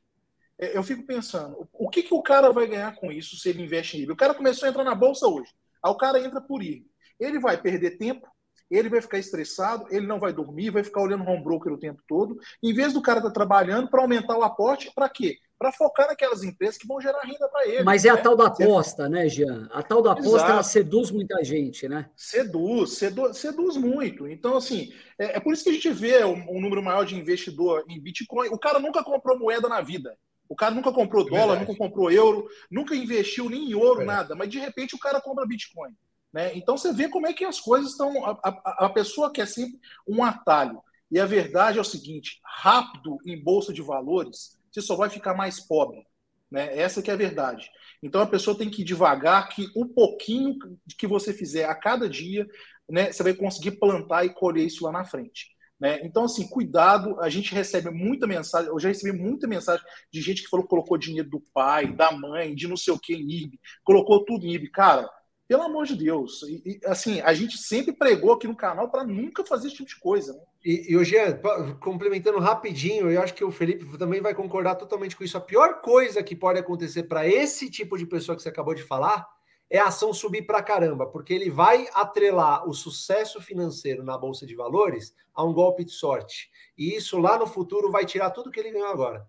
É, 0.59 0.77
eu 0.77 0.83
fico 0.83 1.03
pensando, 1.03 1.67
o 1.73 1.89
que, 1.89 2.03
que 2.03 2.13
o 2.13 2.21
cara 2.21 2.51
vai 2.51 2.67
ganhar 2.67 2.93
com 2.95 3.11
isso 3.11 3.37
se 3.37 3.49
ele 3.49 3.63
investe 3.63 3.97
em 3.97 4.01
IRB? 4.01 4.13
O 4.13 4.17
cara 4.17 4.35
começou 4.35 4.67
a 4.67 4.69
entrar 4.69 4.83
na 4.83 4.93
bolsa 4.93 5.27
hoje. 5.27 5.51
Aí 5.83 5.91
o 5.91 5.95
cara 5.95 6.19
entra 6.19 6.39
por 6.39 6.61
IRB. 6.61 6.85
Ele 7.19 7.39
vai 7.39 7.59
perder 7.59 7.97
tempo, 7.97 8.27
ele 8.69 8.89
vai 8.89 9.01
ficar 9.01 9.17
estressado, 9.17 9.87
ele 9.89 10.05
não 10.05 10.19
vai 10.19 10.31
dormir, 10.31 10.69
vai 10.69 10.83
ficar 10.83 11.01
olhando 11.01 11.23
o 11.23 11.27
home 11.27 11.43
broker 11.43 11.73
o 11.73 11.79
tempo 11.79 12.01
todo, 12.07 12.39
em 12.61 12.73
vez 12.73 12.93
do 12.93 13.01
cara 13.01 13.19
estar 13.19 13.29
tá 13.29 13.33
trabalhando 13.33 13.89
para 13.89 14.01
aumentar 14.01 14.37
o 14.37 14.43
aporte, 14.43 14.91
para 14.93 15.09
quê? 15.09 15.37
Para 15.57 15.73
focar 15.73 16.07
naquelas 16.07 16.43
empresas 16.43 16.77
que 16.77 16.87
vão 16.87 17.01
gerar 17.01 17.21
renda 17.21 17.49
para 17.49 17.67
ele. 17.67 17.83
Mas 17.83 18.05
é 18.05 18.13
né? 18.13 18.17
a 18.17 18.21
tal 18.21 18.35
da 18.35 18.45
aposta, 18.47 19.09
né, 19.09 19.27
Jean? 19.27 19.67
A 19.73 19.83
tal 19.83 20.01
da 20.01 20.13
aposta 20.13 20.37
Exato. 20.37 20.51
ela 20.51 20.63
seduz 20.63 21.11
muita 21.11 21.43
gente, 21.43 21.87
né? 21.89 22.09
Seduz, 22.15 22.97
seduz, 22.97 23.37
seduz 23.37 23.75
muito. 23.75 24.25
Então, 24.27 24.55
assim, 24.55 24.93
é, 25.17 25.37
é, 25.37 25.39
por 25.39 25.53
isso 25.53 25.63
que 25.63 25.69
a 25.71 25.73
gente 25.73 25.91
vê 25.91 26.23
um, 26.23 26.45
um, 26.49 26.61
número 26.61 26.81
maior 26.81 27.03
de 27.03 27.17
investidor 27.17 27.83
em 27.89 27.99
Bitcoin. 27.99 28.47
O 28.49 28.57
cara 28.57 28.79
nunca 28.79 29.03
comprou 29.03 29.37
moeda 29.37 29.67
na 29.67 29.81
vida. 29.81 30.15
O 30.47 30.55
cara 30.55 30.73
nunca 30.73 30.91
comprou 30.91 31.25
dólar, 31.25 31.57
Verdade. 31.57 31.67
nunca 31.67 31.77
comprou 31.77 32.11
euro, 32.11 32.47
nunca 32.71 32.95
investiu 32.95 33.49
nem 33.49 33.69
em 33.69 33.75
ouro, 33.75 34.03
nada. 34.03 34.35
Mas 34.35 34.49
de 34.49 34.59
repente 34.59 34.95
o 34.95 34.99
cara 34.99 35.21
compra 35.21 35.45
Bitcoin. 35.45 35.91
Né? 36.33 36.55
Então 36.55 36.77
você 36.77 36.93
vê 36.93 37.09
como 37.09 37.27
é 37.27 37.33
que 37.33 37.43
as 37.43 37.59
coisas 37.59 37.91
estão. 37.91 38.25
A, 38.25 38.39
a, 38.43 38.85
a, 38.85 38.89
pessoa 38.89 39.31
quer 39.31 39.47
sempre 39.47 39.79
um 40.07 40.23
atalho. 40.23 40.81
E 41.11 41.19
a 41.19 41.25
verdade 41.25 41.77
é 41.77 41.81
o 41.81 41.85
seguinte: 41.85 42.39
rápido 42.43 43.17
em 43.25 43.41
bolsa 43.41 43.73
de 43.73 43.81
valores, 43.81 44.59
você 44.71 44.81
só 44.81 44.95
vai 44.95 45.09
ficar 45.09 45.33
mais 45.33 45.59
pobre. 45.59 46.05
Né? 46.51 46.77
Essa 46.77 47.01
que 47.01 47.09
é 47.09 47.13
a 47.13 47.17
verdade. 47.17 47.69
Então 48.01 48.21
a 48.21 48.27
pessoa 48.27 48.57
tem 48.57 48.69
que 48.69 48.81
ir 48.81 48.85
devagar, 48.85 49.49
que 49.49 49.67
o 49.75 49.85
pouquinho 49.85 50.57
que 50.97 51.07
você 51.07 51.33
fizer 51.33 51.65
a 51.65 51.75
cada 51.75 52.07
dia, 52.07 52.47
né, 52.87 53.11
você 53.11 53.23
vai 53.23 53.33
conseguir 53.33 53.71
plantar 53.71 54.25
e 54.25 54.33
colher 54.33 54.65
isso 54.65 54.85
lá 54.85 54.91
na 54.91 55.05
frente. 55.05 55.47
Né? 55.79 56.01
Então, 56.03 56.25
assim, 56.25 56.45
cuidado, 56.47 57.19
a 57.21 57.29
gente 57.29 57.53
recebe 57.55 57.89
muita 57.89 58.27
mensagem, 58.27 58.69
eu 58.69 58.79
já 58.79 58.89
recebi 58.89 59.17
muita 59.17 59.47
mensagem 59.47 59.83
de 60.11 60.21
gente 60.21 60.43
que 60.43 60.49
falou 60.49 60.65
que 60.65 60.69
colocou 60.69 60.97
dinheiro 60.97 61.29
do 61.29 61.41
pai, 61.53 61.93
da 61.95 62.11
mãe, 62.11 62.53
de 62.53 62.67
não 62.67 62.75
sei 62.75 62.93
o 62.93 62.99
que 62.99 63.13
em 63.13 63.31
IB, 63.31 63.59
colocou 63.83 64.25
tudo 64.25 64.45
em 64.45 64.53
IB. 64.53 64.69
Cara, 64.71 65.09
pelo 65.49 65.63
amor 65.63 65.87
de 65.87 65.95
Deus. 65.95 66.43
E, 66.43 66.61
e, 66.63 66.79
assim, 66.85 67.19
a 67.21 67.33
gente 67.33 67.57
sempre 67.57 67.91
pregou 67.91 68.33
aqui 68.33 68.47
no 68.47 68.55
canal 68.55 68.87
para 68.87 69.03
nunca 69.03 69.43
fazer 69.43 69.67
esse 69.67 69.77
tipo 69.77 69.89
de 69.89 69.99
coisa. 69.99 70.33
Né? 70.33 70.39
E, 70.63 70.93
e 70.93 70.95
o 70.95 71.03
Jean, 71.03 71.39
complementando 71.79 72.37
rapidinho, 72.37 73.09
eu 73.09 73.19
acho 73.19 73.33
que 73.33 73.43
o 73.43 73.49
Felipe 73.49 73.97
também 73.97 74.21
vai 74.21 74.35
concordar 74.35 74.75
totalmente 74.75 75.17
com 75.17 75.23
isso. 75.23 75.35
A 75.35 75.41
pior 75.41 75.81
coisa 75.81 76.21
que 76.21 76.35
pode 76.35 76.59
acontecer 76.59 77.03
para 77.03 77.27
esse 77.27 77.67
tipo 77.67 77.97
de 77.97 78.05
pessoa 78.05 78.35
que 78.35 78.43
você 78.43 78.49
acabou 78.49 78.75
de 78.75 78.83
falar 78.83 79.27
é 79.71 79.79
a 79.79 79.85
ação 79.85 80.13
subir 80.13 80.43
para 80.43 80.61
caramba, 80.61 81.07
porque 81.07 81.33
ele 81.33 81.49
vai 81.49 81.87
atrelar 81.95 82.69
o 82.69 82.73
sucesso 82.73 83.41
financeiro 83.41 84.03
na 84.03 84.15
bolsa 84.19 84.45
de 84.45 84.53
valores 84.53 85.15
a 85.33 85.43
um 85.43 85.51
golpe 85.51 85.83
de 85.83 85.91
sorte. 85.91 86.51
E 86.77 86.95
isso 86.95 87.17
lá 87.17 87.39
no 87.39 87.47
futuro 87.47 87.89
vai 87.89 88.05
tirar 88.05 88.29
tudo 88.29 88.51
que 88.51 88.59
ele 88.59 88.71
ganhou 88.71 88.89
agora. 88.89 89.25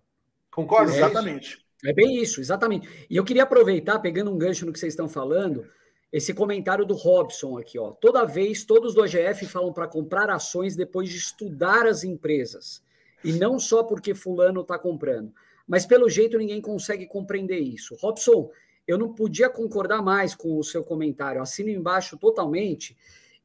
Concorda? 0.51 0.95
Exatamente. 0.95 1.65
É 1.83 1.91
bem 1.91 2.21
isso, 2.21 2.39
exatamente. 2.39 2.87
E 3.09 3.15
eu 3.15 3.23
queria 3.23 3.41
aproveitar, 3.41 3.97
pegando 3.97 4.31
um 4.31 4.37
gancho 4.37 4.67
no 4.67 4.73
que 4.73 4.77
vocês 4.77 4.93
estão 4.93 5.09
falando, 5.09 5.65
esse 6.11 6.33
comentário 6.33 6.85
do 6.85 6.93
Robson 6.93 7.57
aqui, 7.57 7.79
ó. 7.79 7.91
Toda 7.91 8.25
vez, 8.25 8.65
todos 8.65 8.93
do 8.93 9.01
OGF 9.01 9.45
falam 9.45 9.71
para 9.71 9.87
comprar 9.87 10.29
ações 10.29 10.75
depois 10.75 11.09
de 11.09 11.17
estudar 11.17 11.87
as 11.87 12.03
empresas. 12.03 12.83
E 13.23 13.31
não 13.31 13.59
só 13.59 13.83
porque 13.83 14.13
fulano 14.13 14.61
está 14.61 14.77
comprando. 14.77 15.33
Mas 15.65 15.85
pelo 15.85 16.09
jeito 16.09 16.37
ninguém 16.37 16.59
consegue 16.59 17.05
compreender 17.05 17.59
isso. 17.59 17.95
Robson, 17.95 18.49
eu 18.85 18.97
não 18.97 19.13
podia 19.13 19.49
concordar 19.49 20.01
mais 20.01 20.35
com 20.35 20.57
o 20.57 20.63
seu 20.63 20.83
comentário. 20.83 21.41
Assino 21.41 21.69
embaixo 21.69 22.17
totalmente. 22.17 22.97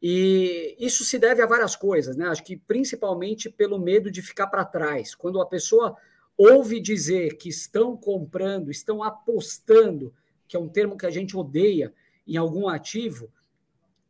E 0.03 0.75
isso 0.79 1.05
se 1.05 1.19
deve 1.19 1.43
a 1.43 1.47
várias 1.47 1.77
coisas, 1.77 2.17
né? 2.17 2.27
Acho 2.27 2.43
que 2.43 2.57
principalmente 2.57 3.49
pelo 3.49 3.79
medo 3.79 4.11
de 4.11 4.23
ficar 4.23 4.49
para 4.49 4.65
trás. 4.65 5.15
Quando 5.15 5.41
a 5.41 5.47
pessoa 5.47 5.97
ouve 6.37 6.81
dizer 6.81 7.37
que 7.37 7.49
estão 7.49 7.97
comprando, 7.97 8.71
estão 8.71 9.03
apostando, 9.03 10.13
que 10.49 10.57
é 10.57 10.61
um 10.61 10.69
termo 10.69 10.97
que 10.97 11.07
a 11.07 11.11
gente 11.11 11.37
odeia, 11.37 11.95
em 12.27 12.37
algum 12.37 12.69
ativo, 12.69 13.31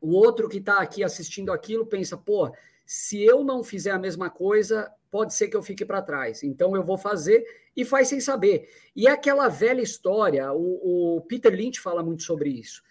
o 0.01 0.13
outro 0.15 0.49
que 0.49 0.59
está 0.59 0.79
aqui 0.79 1.03
assistindo 1.03 1.53
aquilo 1.53 1.87
pensa, 1.87 2.17
pô, 2.17 2.53
se 2.85 3.23
eu 3.23 3.43
não 3.43 3.65
fizer 3.65 3.91
a 3.91 3.99
mesma 3.99 4.31
coisa, 4.31 4.91
pode 5.11 5.35
ser 5.35 5.49
que 5.49 5.57
eu 5.57 5.63
fique 5.63 5.85
para 5.85 6.03
trás. 6.03 6.43
Então 6.43 6.77
eu 6.77 6.83
vou 6.83 6.97
fazer 6.97 7.45
e 7.77 7.85
faz 7.85 8.09
sem 8.09 8.21
saber. 8.21 8.69
E 8.95 9.07
é 9.07 9.11
aquela 9.11 9.49
velha 9.49 9.83
história, 9.83 10.53
o, 10.53 11.17
o, 11.17 11.21
Peter 11.23 11.53
Lynch 11.53 11.81
fala 11.81 12.03
muito 12.03 12.23
sobre 12.23 12.51
isso, 12.51 12.83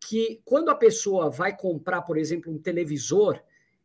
que 0.00 0.40
quando 0.44 0.70
a 0.70 0.74
pessoa 0.74 1.30
vai 1.30 1.56
comprar, 1.56 2.02
por 2.02 2.18
exemplo, 2.18 2.52
um 2.52 2.58
televisor, 2.58 3.40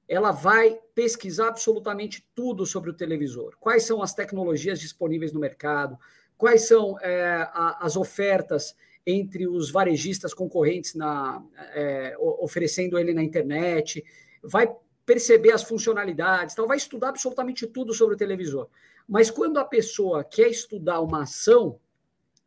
ela 0.07 0.31
vai 0.31 0.79
pesquisar 0.95 1.49
absolutamente 1.49 2.27
tudo 2.33 2.65
sobre 2.65 2.89
o 2.89 2.93
televisor. 2.93 3.55
Quais 3.59 3.83
são 3.83 4.01
as 4.01 4.13
tecnologias 4.13 4.79
disponíveis 4.79 5.31
no 5.31 5.39
mercado, 5.39 5.97
quais 6.35 6.67
são 6.67 6.97
é, 6.99 7.47
a, 7.53 7.85
as 7.85 7.95
ofertas 7.95 8.75
entre 9.05 9.47
os 9.47 9.71
varejistas 9.71 10.33
concorrentes 10.33 10.93
na, 10.95 11.43
é, 11.73 12.15
oferecendo 12.19 12.97
ele 12.97 13.13
na 13.13 13.23
internet, 13.23 14.03
vai 14.43 14.69
perceber 15.05 15.51
as 15.51 15.63
funcionalidades, 15.63 16.53
tal, 16.53 16.67
vai 16.67 16.77
estudar 16.77 17.09
absolutamente 17.09 17.65
tudo 17.65 17.93
sobre 17.93 18.15
o 18.15 18.17
televisor. 18.17 18.67
Mas 19.07 19.31
quando 19.31 19.57
a 19.57 19.65
pessoa 19.65 20.23
quer 20.23 20.49
estudar 20.49 21.01
uma 21.01 21.23
ação, 21.23 21.79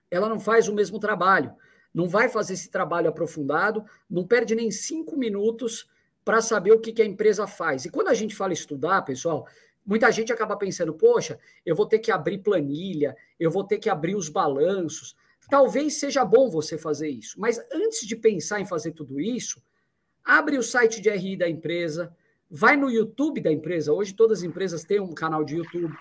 ela 0.09 0.29
não 0.29 0.39
faz 0.39 0.69
o 0.69 0.75
mesmo 0.75 1.01
trabalho, 1.01 1.53
não 1.93 2.09
vai 2.09 2.29
fazer 2.29 2.55
esse 2.55 2.71
trabalho 2.71 3.09
aprofundado, 3.09 3.85
não 4.09 4.25
perde 4.25 4.55
nem 4.55 4.71
cinco 4.71 5.17
minutos 5.17 5.89
para 6.25 6.41
saber 6.41 6.73
o 6.73 6.79
que, 6.79 6.93
que 6.93 7.03
a 7.03 7.07
empresa 7.07 7.47
faz. 7.47 7.85
E 7.85 7.91
quando 7.91 8.09
a 8.09 8.15
gente 8.15 8.35
fala 8.35 8.53
estudar, 8.53 9.03
pessoal, 9.03 9.47
muita 9.85 10.11
gente 10.13 10.33
acaba 10.33 10.57
pensando, 10.57 10.95
poxa, 10.95 11.39
eu 11.67 11.75
vou 11.75 11.87
ter 11.87 11.99
que 11.99 12.13
abrir 12.13 12.39
planilha, 12.39 13.17
eu 13.39 13.51
vou 13.51 13.65
ter 13.65 13.79
que 13.79 13.91
abrir 13.91 14.15
os 14.15 14.29
balanços. 14.29 15.17
Talvez 15.49 15.95
seja 15.95 16.25
bom 16.25 16.49
você 16.49 16.79
fazer 16.79 17.09
isso, 17.09 17.39
mas 17.39 17.61
antes 17.73 18.07
de 18.07 18.17
pensar 18.17 18.61
em 18.61 18.67
fazer 18.67 18.93
tudo 18.93 19.21
isso, 19.21 19.63
abre 20.25 20.57
o 20.57 20.63
site 20.63 21.01
de 21.01 21.11
RI 21.11 21.37
da 21.37 21.49
empresa, 21.49 22.15
vai 22.51 22.77
no 22.77 22.91
YouTube 22.91 23.41
da 23.41 23.51
empresa. 23.51 23.93
Hoje 23.93 24.15
todas 24.15 24.39
as 24.39 24.45
empresas 24.45 24.85
têm 24.85 25.01
um 25.01 25.15
canal 25.15 25.43
de 25.43 25.57
YouTube. 25.57 25.95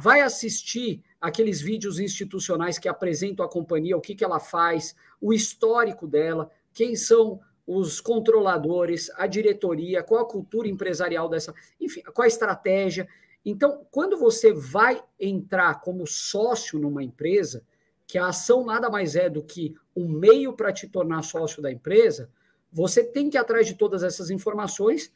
Vai 0.00 0.20
assistir 0.20 1.02
aqueles 1.20 1.60
vídeos 1.60 1.98
institucionais 1.98 2.78
que 2.78 2.88
apresentam 2.88 3.44
a 3.44 3.50
companhia, 3.50 3.96
o 3.96 4.00
que, 4.00 4.14
que 4.14 4.24
ela 4.24 4.40
faz, 4.40 4.94
o 5.20 5.32
histórico 5.32 6.06
dela, 6.06 6.50
quem 6.72 6.96
são 6.96 7.40
os 7.66 8.00
controladores, 8.00 9.10
a 9.16 9.26
diretoria, 9.26 10.02
qual 10.02 10.22
a 10.22 10.28
cultura 10.28 10.66
empresarial 10.66 11.28
dessa, 11.28 11.54
enfim, 11.78 12.00
qual 12.14 12.24
a 12.24 12.28
estratégia. 12.28 13.06
Então, 13.44 13.86
quando 13.90 14.16
você 14.16 14.52
vai 14.52 15.02
entrar 15.20 15.82
como 15.82 16.06
sócio 16.06 16.78
numa 16.78 17.02
empresa, 17.02 17.62
que 18.08 18.16
a 18.16 18.28
ação 18.28 18.64
nada 18.64 18.88
mais 18.88 19.14
é 19.14 19.28
do 19.28 19.42
que 19.42 19.76
um 19.94 20.08
meio 20.08 20.54
para 20.54 20.72
te 20.72 20.88
tornar 20.88 21.22
sócio 21.22 21.60
da 21.60 21.70
empresa, 21.70 22.30
você 22.72 23.04
tem 23.04 23.28
que 23.28 23.36
ir 23.36 23.38
atrás 23.38 23.66
de 23.66 23.74
todas 23.74 24.02
essas 24.02 24.30
informações 24.30 25.12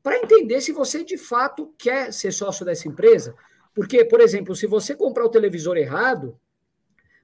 para 0.00 0.16
entender 0.18 0.60
se 0.60 0.70
você 0.70 1.02
de 1.02 1.18
fato 1.18 1.74
quer 1.76 2.12
ser 2.12 2.32
sócio 2.32 2.64
dessa 2.64 2.86
empresa. 2.86 3.34
Porque, 3.74 4.04
por 4.04 4.20
exemplo, 4.20 4.54
se 4.54 4.64
você 4.64 4.94
comprar 4.94 5.24
o 5.24 5.28
televisor 5.28 5.76
errado, 5.76 6.38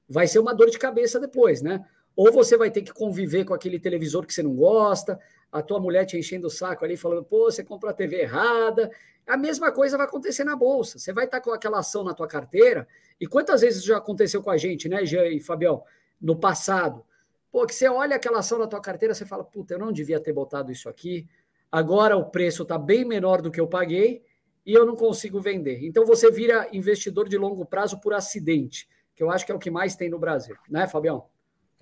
vai 0.09 0.27
ser 0.27 0.41
uma 0.41 0.53
dor 0.53 0.69
de 0.69 0.79
cabeça 0.79 1.21
depois, 1.21 1.63
né? 1.63 1.87
Ou 2.17 2.33
você 2.33 2.57
vai 2.57 2.71
ter 2.73 2.83
que 2.83 2.93
conviver 2.93 3.45
com 3.45 3.55
aquele 3.55 3.79
televisor 3.79 4.27
que 4.27 4.35
você 4.35 4.43
não 4.43 4.57
gosta, 4.57 5.21
a 5.53 5.61
tua 5.61 5.79
mulher 5.79 6.07
te 6.07 6.17
enchendo 6.17 6.47
o 6.47 6.51
saco 6.51 6.83
ali, 6.83 6.97
falando, 6.97 7.23
pô, 7.23 7.51
você 7.51 7.63
comprou 7.63 7.91
a 7.91 7.93
TV 7.93 8.23
errada. 8.23 8.91
A 9.27 9.37
mesma 9.37 9.71
coisa 9.71 9.99
vai 9.99 10.07
acontecer 10.07 10.45
na 10.45 10.57
bolsa. 10.57 10.99
Você 10.99 11.13
vai 11.13 11.27
estar 11.27 11.43
com 11.43 11.53
aquela 11.53 11.81
ação 11.81 12.03
na 12.03 12.15
tua 12.15 12.27
carteira, 12.27 12.89
e 13.21 13.27
quantas 13.27 13.61
vezes 13.61 13.85
já 13.85 13.99
aconteceu 13.99 14.43
com 14.43 14.51
a 14.51 14.57
gente, 14.57 14.89
né, 14.89 15.05
Jean 15.05 15.27
e 15.27 15.39
Fabião, 15.39 15.85
no 16.19 16.35
passado? 16.35 17.05
Pô, 17.53 17.67
que 17.67 17.75
você 17.75 17.87
olha 17.87 18.17
aquela 18.17 18.39
ação 18.39 18.59
na 18.59 18.67
tua 18.67 18.81
carteira, 18.81 19.15
você 19.15 19.27
fala, 19.27 19.45
puta, 19.45 19.75
eu 19.75 19.79
não 19.79 19.93
devia 19.93 20.19
ter 20.19 20.33
botado 20.33 20.73
isso 20.73 20.89
aqui, 20.89 21.29
agora 21.71 22.17
o 22.17 22.25
preço 22.31 22.63
está 22.63 22.79
bem 22.79 23.05
menor 23.05 23.43
do 23.43 23.51
que 23.51 23.61
eu 23.61 23.69
paguei 23.69 24.25
e 24.65 24.73
eu 24.73 24.87
não 24.87 24.97
consigo 24.97 25.39
vender. 25.39 25.85
Então 25.85 26.07
você 26.07 26.31
vira 26.31 26.67
investidor 26.73 27.29
de 27.29 27.37
longo 27.37 27.67
prazo 27.67 28.01
por 28.01 28.15
acidente, 28.15 28.89
que 29.15 29.23
eu 29.23 29.31
acho 29.31 29.45
que 29.45 29.53
é 29.53 29.55
o 29.55 29.59
que 29.59 29.71
mais 29.71 29.95
tem 29.95 30.09
no 30.09 30.19
Brasil, 30.19 30.57
né, 30.67 30.89
Fabião? 30.89 31.27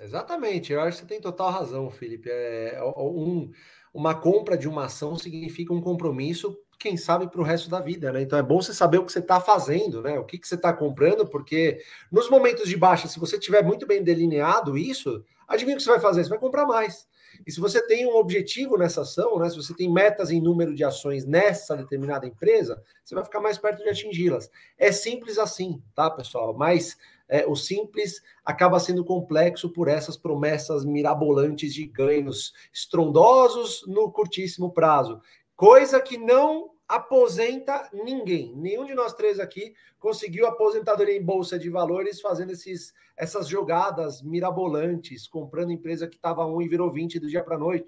Exatamente, 0.01 0.73
eu 0.73 0.81
acho 0.81 0.97
que 0.97 1.03
você 1.03 1.09
tem 1.09 1.21
total 1.21 1.51
razão, 1.51 1.91
Felipe. 1.91 2.31
É, 2.31 2.77
é 2.77 2.83
um, 2.83 3.51
uma 3.93 4.15
compra 4.15 4.57
de 4.57 4.67
uma 4.67 4.87
ação 4.87 5.15
significa 5.17 5.75
um 5.75 5.81
compromisso, 5.81 6.57
quem 6.79 6.97
sabe, 6.97 7.31
para 7.31 7.41
o 7.41 7.45
resto 7.45 7.69
da 7.69 7.81
vida, 7.81 8.11
né? 8.11 8.23
Então 8.23 8.39
é 8.39 8.43
bom 8.43 8.63
você 8.63 8.73
saber 8.73 8.97
o 8.97 9.05
que 9.05 9.13
você 9.13 9.19
está 9.19 9.39
fazendo, 9.39 10.01
né? 10.01 10.19
O 10.19 10.25
que, 10.25 10.39
que 10.39 10.49
você 10.49 10.55
está 10.55 10.73
comprando, 10.73 11.27
porque 11.29 11.81
nos 12.11 12.31
momentos 12.31 12.67
de 12.67 12.77
baixa, 12.79 13.09
se 13.09 13.21
você 13.21 13.39
tiver 13.39 13.63
muito 13.63 13.87
bem 13.87 14.03
delineado 14.03 14.79
isso, 14.79 15.23
adivinha 15.47 15.77
o 15.77 15.79
que 15.79 15.85
você 15.85 15.91
vai 15.91 16.01
fazer? 16.01 16.25
Você 16.25 16.31
vai 16.31 16.39
comprar 16.39 16.65
mais. 16.65 17.07
E 17.47 17.53
se 17.53 17.61
você 17.61 17.87
tem 17.87 18.07
um 18.07 18.17
objetivo 18.17 18.79
nessa 18.79 19.03
ação, 19.03 19.39
né? 19.39 19.51
Se 19.51 19.57
você 19.57 19.75
tem 19.75 19.93
metas 19.93 20.31
em 20.31 20.41
número 20.41 20.75
de 20.75 20.83
ações 20.83 21.27
nessa 21.27 21.77
determinada 21.77 22.27
empresa, 22.27 22.83
você 23.05 23.15
vai 23.15 23.23
ficar 23.23 23.41
mais 23.41 23.59
perto 23.59 23.83
de 23.83 23.89
atingi-las. 23.91 24.51
É 24.79 24.91
simples 24.91 25.37
assim, 25.37 25.83
tá, 25.95 26.11
pessoal? 26.11 26.55
Mas 26.57 26.97
é, 27.31 27.47
o 27.47 27.55
simples 27.55 28.21
acaba 28.45 28.81
sendo 28.81 29.05
complexo 29.05 29.71
por 29.71 29.87
essas 29.87 30.17
promessas 30.17 30.85
mirabolantes 30.85 31.73
de 31.73 31.87
ganhos 31.87 32.53
estrondosos 32.73 33.85
no 33.87 34.11
curtíssimo 34.11 34.73
prazo. 34.73 35.23
Coisa 35.55 36.01
que 36.01 36.19
não 36.19 36.73
aposenta 36.89 37.89
ninguém. 37.93 38.53
Nenhum 38.57 38.85
de 38.85 38.95
nós 38.95 39.15
três 39.15 39.39
aqui 39.39 39.75
conseguiu 40.01 40.45
aposentadoria 40.45 41.17
em 41.17 41.23
bolsa 41.23 41.57
de 41.57 41.71
valores 41.71 42.21
fazendo 42.21 42.51
esses, 42.51 42.93
essas 43.17 43.47
jogadas 43.47 44.21
mirabolantes, 44.23 45.29
comprando 45.29 45.71
empresa 45.71 46.09
que 46.09 46.17
estava 46.17 46.45
1 46.45 46.63
e 46.63 46.69
virou 46.69 46.91
20 46.91 47.21
do 47.21 47.29
dia 47.29 47.45
para 47.45 47.57
noite. 47.57 47.87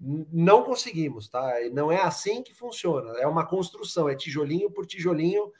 Não 0.00 0.64
conseguimos, 0.64 1.28
tá? 1.28 1.52
Não 1.72 1.92
é 1.92 2.00
assim 2.00 2.42
que 2.42 2.52
funciona. 2.52 3.12
É 3.20 3.26
uma 3.26 3.46
construção, 3.46 4.08
é 4.08 4.16
tijolinho 4.16 4.68
por 4.68 4.84
tijolinho 4.84 5.52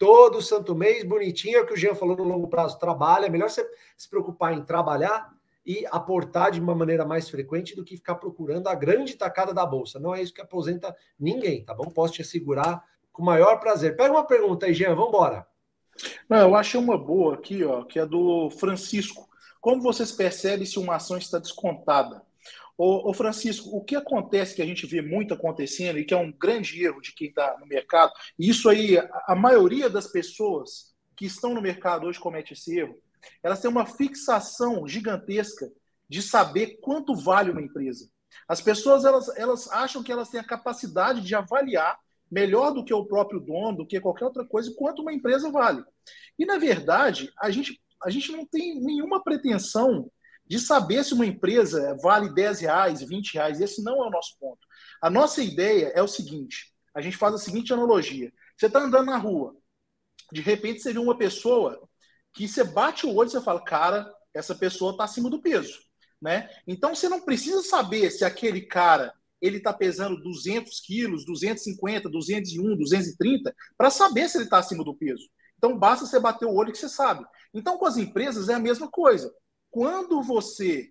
todo 0.00 0.40
santo 0.40 0.74
mês, 0.74 1.04
bonitinho, 1.04 1.58
é 1.58 1.60
o 1.60 1.66
que 1.66 1.74
o 1.74 1.76
Jean 1.76 1.94
falou 1.94 2.16
no 2.16 2.24
longo 2.24 2.48
prazo, 2.48 2.78
trabalha, 2.78 3.26
é 3.26 3.28
melhor 3.28 3.50
você 3.50 3.68
se 3.98 4.08
preocupar 4.08 4.54
em 4.54 4.64
trabalhar 4.64 5.30
e 5.64 5.84
aportar 5.90 6.50
de 6.50 6.58
uma 6.58 6.74
maneira 6.74 7.04
mais 7.04 7.28
frequente 7.28 7.76
do 7.76 7.84
que 7.84 7.98
ficar 7.98 8.14
procurando 8.14 8.68
a 8.68 8.74
grande 8.74 9.14
tacada 9.14 9.52
da 9.52 9.66
bolsa. 9.66 10.00
Não 10.00 10.14
é 10.14 10.22
isso 10.22 10.32
que 10.32 10.40
aposenta 10.40 10.96
ninguém, 11.18 11.62
tá 11.66 11.74
bom? 11.74 11.84
Posso 11.90 12.14
te 12.14 12.22
assegurar 12.22 12.82
com 13.12 13.20
o 13.20 13.26
maior 13.26 13.60
prazer. 13.60 13.94
Pega 13.94 14.10
uma 14.10 14.26
pergunta 14.26 14.64
aí, 14.64 14.72
Jean, 14.72 14.94
vamos 14.94 15.10
embora. 15.10 15.46
Não, 16.26 16.38
eu 16.38 16.56
achei 16.56 16.80
uma 16.80 16.96
boa 16.96 17.34
aqui, 17.34 17.62
ó, 17.62 17.84
que 17.84 17.98
é 17.98 18.06
do 18.06 18.48
Francisco. 18.52 19.28
Como 19.60 19.82
vocês 19.82 20.10
percebem 20.10 20.64
se 20.64 20.78
uma 20.78 20.96
ação 20.96 21.18
está 21.18 21.38
descontada? 21.38 22.22
Ô, 22.82 23.10
ô, 23.10 23.12
Francisco, 23.12 23.68
o 23.76 23.84
que 23.84 23.94
acontece 23.94 24.54
que 24.54 24.62
a 24.62 24.64
gente 24.64 24.86
vê 24.86 25.02
muito 25.02 25.34
acontecendo 25.34 25.98
e 25.98 26.04
que 26.06 26.14
é 26.14 26.16
um 26.16 26.32
grande 26.32 26.82
erro 26.82 27.02
de 27.02 27.12
quem 27.12 27.28
está 27.28 27.54
no 27.60 27.66
mercado, 27.66 28.10
e 28.38 28.48
isso 28.48 28.70
aí, 28.70 28.96
a, 28.96 29.36
maioria 29.36 29.90
das 29.90 30.06
pessoas 30.06 30.94
que 31.14 31.26
estão 31.26 31.52
no 31.52 31.60
mercado 31.60 32.06
hoje 32.06 32.18
comete 32.18 32.54
esse 32.54 32.78
erro, 32.78 32.98
elas 33.42 33.60
têm 33.60 33.70
uma 33.70 33.84
fixação 33.84 34.88
gigantesca 34.88 35.70
de 36.08 36.22
saber 36.22 36.78
quanto 36.80 37.14
vale 37.14 37.50
uma 37.50 37.60
empresa. 37.60 38.08
As 38.48 38.62
pessoas 38.62 39.04
elas, 39.04 39.28
elas 39.36 39.70
acham 39.70 40.02
que 40.02 40.10
elas 40.10 40.30
têm 40.30 40.40
a 40.40 40.46
capacidade 40.46 41.20
de 41.20 41.34
avaliar 41.34 41.98
melhor 42.30 42.72
do 42.72 42.82
que 42.82 42.94
o 42.94 43.04
próprio 43.04 43.40
dono, 43.40 43.76
do 43.76 43.86
que 43.86 44.00
qualquer 44.00 44.24
outra 44.24 44.46
coisa, 44.46 44.74
quanto 44.74 45.02
uma 45.02 45.12
empresa 45.12 45.50
vale. 45.50 45.84
E, 46.38 46.46
na 46.46 46.56
verdade, 46.56 47.30
a 47.38 47.50
gente, 47.50 47.78
a 48.02 48.08
gente 48.08 48.32
não 48.32 48.46
tem 48.46 48.80
nenhuma 48.80 49.22
pretensão 49.22 50.10
de 50.50 50.58
saber 50.58 51.04
se 51.04 51.14
uma 51.14 51.24
empresa 51.24 51.96
vale 52.02 52.34
10 52.34 52.62
reais, 52.62 53.00
20 53.02 53.34
reais. 53.34 53.60
Esse 53.60 53.84
não 53.84 54.02
é 54.02 54.08
o 54.08 54.10
nosso 54.10 54.36
ponto. 54.36 54.58
A 55.00 55.08
nossa 55.08 55.40
ideia 55.40 55.92
é 55.94 56.02
o 56.02 56.08
seguinte: 56.08 56.74
a 56.92 57.00
gente 57.00 57.16
faz 57.16 57.32
a 57.32 57.38
seguinte 57.38 57.72
analogia. 57.72 58.32
Você 58.58 58.66
está 58.66 58.80
andando 58.80 59.06
na 59.06 59.16
rua, 59.16 59.54
de 60.32 60.40
repente 60.40 60.82
você 60.82 60.92
vê 60.92 60.98
uma 60.98 61.16
pessoa 61.16 61.80
que 62.34 62.48
você 62.48 62.64
bate 62.64 63.06
o 63.06 63.14
olho 63.14 63.28
e 63.28 63.30
você 63.30 63.40
fala, 63.40 63.62
cara, 63.62 64.12
essa 64.34 64.52
pessoa 64.52 64.90
está 64.90 65.04
acima 65.04 65.30
do 65.30 65.40
peso. 65.40 65.78
Né? 66.20 66.50
Então 66.66 66.96
você 66.96 67.08
não 67.08 67.20
precisa 67.20 67.62
saber 67.62 68.10
se 68.10 68.24
aquele 68.24 68.62
cara 68.62 69.14
ele 69.40 69.58
está 69.58 69.72
pesando 69.72 70.20
200 70.20 70.80
quilos, 70.80 71.24
250, 71.24 72.10
201, 72.10 72.76
230, 72.76 73.54
para 73.78 73.88
saber 73.88 74.28
se 74.28 74.36
ele 74.36 74.44
está 74.44 74.58
acima 74.58 74.82
do 74.82 74.96
peso. 74.96 75.30
Então 75.56 75.78
basta 75.78 76.06
você 76.06 76.18
bater 76.18 76.46
o 76.46 76.54
olho 76.54 76.72
que 76.72 76.78
você 76.78 76.88
sabe. 76.88 77.24
Então 77.54 77.78
com 77.78 77.86
as 77.86 77.96
empresas 77.96 78.48
é 78.48 78.54
a 78.54 78.58
mesma 78.58 78.90
coisa. 78.90 79.32
Quando 79.70 80.22
você 80.22 80.90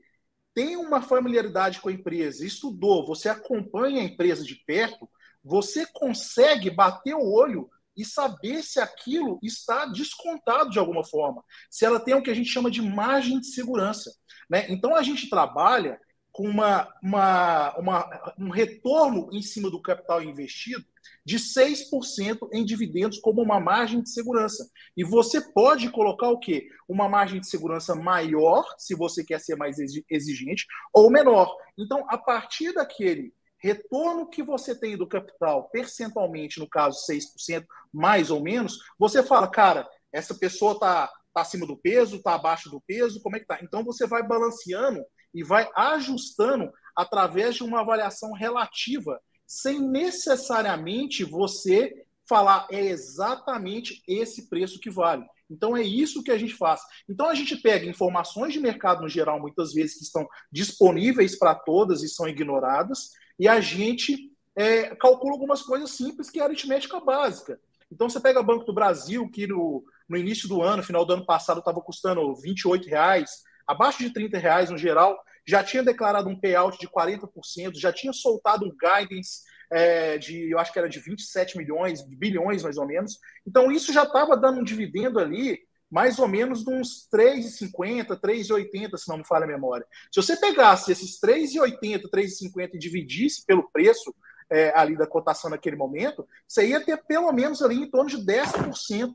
tem 0.53 0.77
uma 0.77 1.01
familiaridade 1.01 1.79
com 1.79 1.89
a 1.89 1.91
empresa, 1.93 2.45
estudou, 2.45 3.05
você 3.05 3.29
acompanha 3.29 4.01
a 4.01 4.05
empresa 4.05 4.43
de 4.43 4.55
perto, 4.65 5.09
você 5.43 5.85
consegue 5.93 6.69
bater 6.69 7.13
o 7.13 7.31
olho 7.31 7.69
e 7.95 8.05
saber 8.05 8.63
se 8.63 8.79
aquilo 8.79 9.39
está 9.43 9.85
descontado 9.85 10.69
de 10.69 10.79
alguma 10.79 11.03
forma, 11.03 11.43
se 11.69 11.85
ela 11.85 11.99
tem 11.99 12.13
o 12.13 12.23
que 12.23 12.29
a 12.29 12.33
gente 12.33 12.49
chama 12.49 12.71
de 12.71 12.81
margem 12.81 13.39
de 13.39 13.47
segurança. 13.47 14.11
Né? 14.49 14.65
Então 14.69 14.95
a 14.95 15.03
gente 15.03 15.29
trabalha 15.29 15.99
com 16.39 16.47
uma, 16.47 16.87
uma, 17.03 17.77
uma, 17.77 18.33
um 18.39 18.49
retorno 18.49 19.27
em 19.33 19.41
cima 19.41 19.69
do 19.69 19.81
capital 19.81 20.23
investido 20.23 20.85
de 21.25 21.37
6% 21.37 22.47
em 22.53 22.63
dividendos 22.63 23.19
como 23.19 23.41
uma 23.41 23.59
margem 23.59 24.01
de 24.01 24.09
segurança. 24.09 24.65
E 24.95 25.03
você 25.03 25.41
pode 25.51 25.89
colocar 25.91 26.29
o 26.29 26.39
quê? 26.39 26.69
Uma 26.87 27.09
margem 27.09 27.41
de 27.41 27.49
segurança 27.49 27.93
maior, 27.93 28.63
se 28.77 28.95
você 28.95 29.21
quer 29.21 29.41
ser 29.41 29.57
mais 29.57 29.75
exigente, 30.09 30.65
ou 30.93 31.11
menor. 31.11 31.53
Então, 31.77 32.05
a 32.07 32.17
partir 32.17 32.71
daquele 32.73 33.33
retorno 33.61 34.29
que 34.29 34.41
você 34.41 34.73
tem 34.73 34.95
do 34.95 35.09
capital, 35.09 35.69
percentualmente, 35.69 36.57
no 36.57 36.69
caso 36.69 37.05
6%, 37.05 37.65
mais 37.91 38.31
ou 38.31 38.41
menos, 38.41 38.79
você 38.97 39.21
fala, 39.21 39.51
cara, 39.51 39.85
essa 40.09 40.33
pessoa 40.33 40.71
está 40.71 41.11
tá 41.33 41.41
acima 41.41 41.67
do 41.67 41.75
peso, 41.75 42.15
está 42.15 42.35
abaixo 42.35 42.69
do 42.69 42.79
peso, 42.79 43.21
como 43.21 43.35
é 43.35 43.41
que 43.41 43.45
tá? 43.45 43.59
Então 43.61 43.83
você 43.83 44.07
vai 44.07 44.25
balanceando 44.25 45.03
e 45.33 45.43
vai 45.43 45.69
ajustando 45.75 46.71
através 46.95 47.55
de 47.55 47.63
uma 47.63 47.81
avaliação 47.81 48.33
relativa, 48.33 49.19
sem 49.45 49.79
necessariamente 49.79 51.23
você 51.23 52.05
falar 52.27 52.67
é 52.69 52.79
exatamente 52.85 54.03
esse 54.07 54.47
preço 54.47 54.79
que 54.79 54.89
vale. 54.89 55.25
Então 55.49 55.75
é 55.75 55.81
isso 55.81 56.21
que 56.21 56.29
a 56.29 56.37
gente 56.37 56.53
faz. 56.53 56.81
Então 57.09 57.27
a 57.27 57.33
gente 57.33 57.55
pega 57.57 57.85
informações 57.87 58.53
de 58.53 58.59
mercado 58.59 59.01
no 59.01 59.09
geral, 59.09 59.39
muitas 59.39 59.73
vezes 59.73 59.97
que 59.97 60.03
estão 60.03 60.27
disponíveis 60.51 61.37
para 61.37 61.55
todas 61.55 62.03
e 62.03 62.07
são 62.07 62.27
ignoradas, 62.27 63.09
e 63.39 63.47
a 63.47 63.59
gente 63.59 64.31
é, 64.55 64.95
calcula 64.95 65.33
algumas 65.33 65.63
coisas 65.63 65.91
simples 65.91 66.29
que 66.29 66.39
é 66.39 66.43
aritmética 66.43 66.99
básica. 66.99 67.59
Então 67.91 68.07
você 68.07 68.19
pega 68.19 68.43
Banco 68.43 68.65
do 68.65 68.73
Brasil, 68.73 69.27
que 69.31 69.47
no, 69.47 69.83
no 70.07 70.17
início 70.17 70.47
do 70.47 70.61
ano, 70.61 70.83
final 70.83 71.03
do 71.03 71.13
ano 71.13 71.25
passado, 71.25 71.59
estava 71.59 71.81
custando 71.81 72.35
28 72.35 72.87
reais, 72.87 73.43
abaixo 73.69 73.99
de 73.99 74.11
30 74.11 74.39
reais 74.39 74.71
no 74.71 74.77
geral, 74.79 75.15
já 75.47 75.63
tinha 75.63 75.83
declarado 75.83 76.27
um 76.27 76.39
payout 76.39 76.79
de 76.79 76.87
40%, 76.87 77.75
já 77.75 77.93
tinha 77.93 78.11
soltado 78.11 78.65
um 78.65 78.71
guidance 78.71 79.41
é, 79.71 80.17
de, 80.17 80.49
eu 80.49 80.57
acho 80.57 80.73
que 80.73 80.79
era 80.79 80.89
de 80.89 80.99
27 80.99 81.55
milhões, 81.55 82.01
bilhões 82.01 82.63
mais 82.63 82.77
ou 82.77 82.87
menos. 82.87 83.19
Então 83.47 83.71
isso 83.71 83.93
já 83.93 84.03
estava 84.03 84.35
dando 84.35 84.61
um 84.61 84.63
dividendo 84.63 85.19
ali 85.19 85.59
mais 85.89 86.17
ou 86.17 86.27
menos 86.27 86.63
de 86.63 86.71
uns 86.71 87.07
3,50, 87.13 88.19
3,80, 88.19 88.97
se 88.97 89.07
não 89.07 89.17
me 89.17 89.27
falha 89.27 89.45
a 89.45 89.47
memória. 89.47 89.85
Se 90.11 90.21
você 90.21 90.35
pegasse 90.35 90.91
esses 90.91 91.19
3,80, 91.19 92.09
3,50 92.11 92.71
e 92.73 92.79
dividisse 92.79 93.45
pelo 93.45 93.69
preço 93.71 94.13
é, 94.49 94.71
ali 94.75 94.97
da 94.97 95.05
cotação 95.05 95.49
naquele 95.49 95.75
momento, 95.75 96.27
você 96.47 96.67
ia 96.67 96.83
ter 96.83 96.97
pelo 97.05 97.31
menos 97.31 97.61
ali 97.61 97.75
em 97.75 97.89
torno 97.89 98.09
de 98.09 98.17
10% 98.17 99.13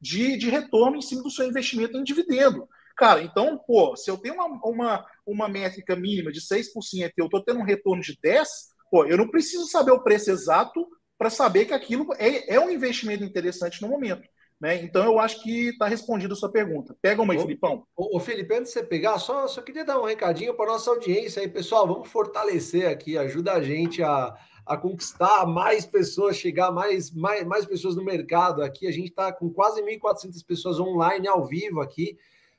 de, 0.00 0.36
de 0.36 0.48
retorno 0.48 0.96
em 0.96 1.02
cima 1.02 1.22
do 1.22 1.30
seu 1.30 1.46
investimento 1.46 1.96
em 1.96 2.04
dividendo. 2.04 2.68
Cara, 2.98 3.22
então, 3.22 3.56
pô, 3.56 3.94
se 3.94 4.10
eu 4.10 4.18
tenho 4.18 4.34
uma, 4.34 4.46
uma, 4.64 5.06
uma 5.24 5.48
métrica 5.48 5.94
mínima 5.94 6.32
de 6.32 6.40
6% 6.40 6.66
e 6.94 7.12
eu 7.16 7.26
estou 7.26 7.44
tendo 7.44 7.60
um 7.60 7.64
retorno 7.64 8.02
de 8.02 8.16
10%, 8.16 8.44
pô, 8.90 9.04
eu 9.06 9.16
não 9.16 9.28
preciso 9.28 9.66
saber 9.66 9.92
o 9.92 10.02
preço 10.02 10.32
exato 10.32 10.84
para 11.16 11.30
saber 11.30 11.66
que 11.66 11.72
aquilo 11.72 12.08
é, 12.18 12.54
é 12.54 12.60
um 12.60 12.68
investimento 12.68 13.22
interessante 13.22 13.80
no 13.80 13.88
momento. 13.88 14.28
Né? 14.60 14.82
Então, 14.82 15.04
eu 15.04 15.20
acho 15.20 15.40
que 15.44 15.68
está 15.68 15.86
respondida 15.86 16.34
a 16.34 16.36
sua 16.36 16.50
pergunta. 16.50 16.96
Pega 17.00 17.22
uma 17.22 17.32
aí, 17.32 17.38
ô, 17.38 17.42
Filipão. 17.42 17.86
Ô, 17.96 18.16
ô, 18.16 18.20
Felipe, 18.20 18.52
antes 18.52 18.72
de 18.72 18.80
você 18.80 18.82
pegar, 18.82 19.16
só, 19.20 19.46
só 19.46 19.62
queria 19.62 19.84
dar 19.84 20.00
um 20.00 20.04
recadinho 20.04 20.54
para 20.54 20.72
nossa 20.72 20.90
audiência 20.90 21.40
aí, 21.40 21.46
pessoal. 21.46 21.86
Vamos 21.86 22.08
fortalecer 22.08 22.88
aqui, 22.88 23.16
ajuda 23.16 23.52
a 23.52 23.62
gente 23.62 24.02
a, 24.02 24.34
a 24.66 24.76
conquistar 24.76 25.46
mais 25.46 25.86
pessoas, 25.86 26.36
chegar 26.36 26.72
mais, 26.72 27.12
mais, 27.12 27.46
mais 27.46 27.64
pessoas 27.64 27.94
no 27.94 28.04
mercado 28.04 28.60
aqui. 28.60 28.88
A 28.88 28.92
gente 28.92 29.10
está 29.10 29.32
com 29.32 29.48
quase 29.48 29.80
1.400 29.82 30.44
pessoas 30.44 30.80
online, 30.80 31.28
ao 31.28 31.46
vivo 31.46 31.80
aqui. 31.80 32.18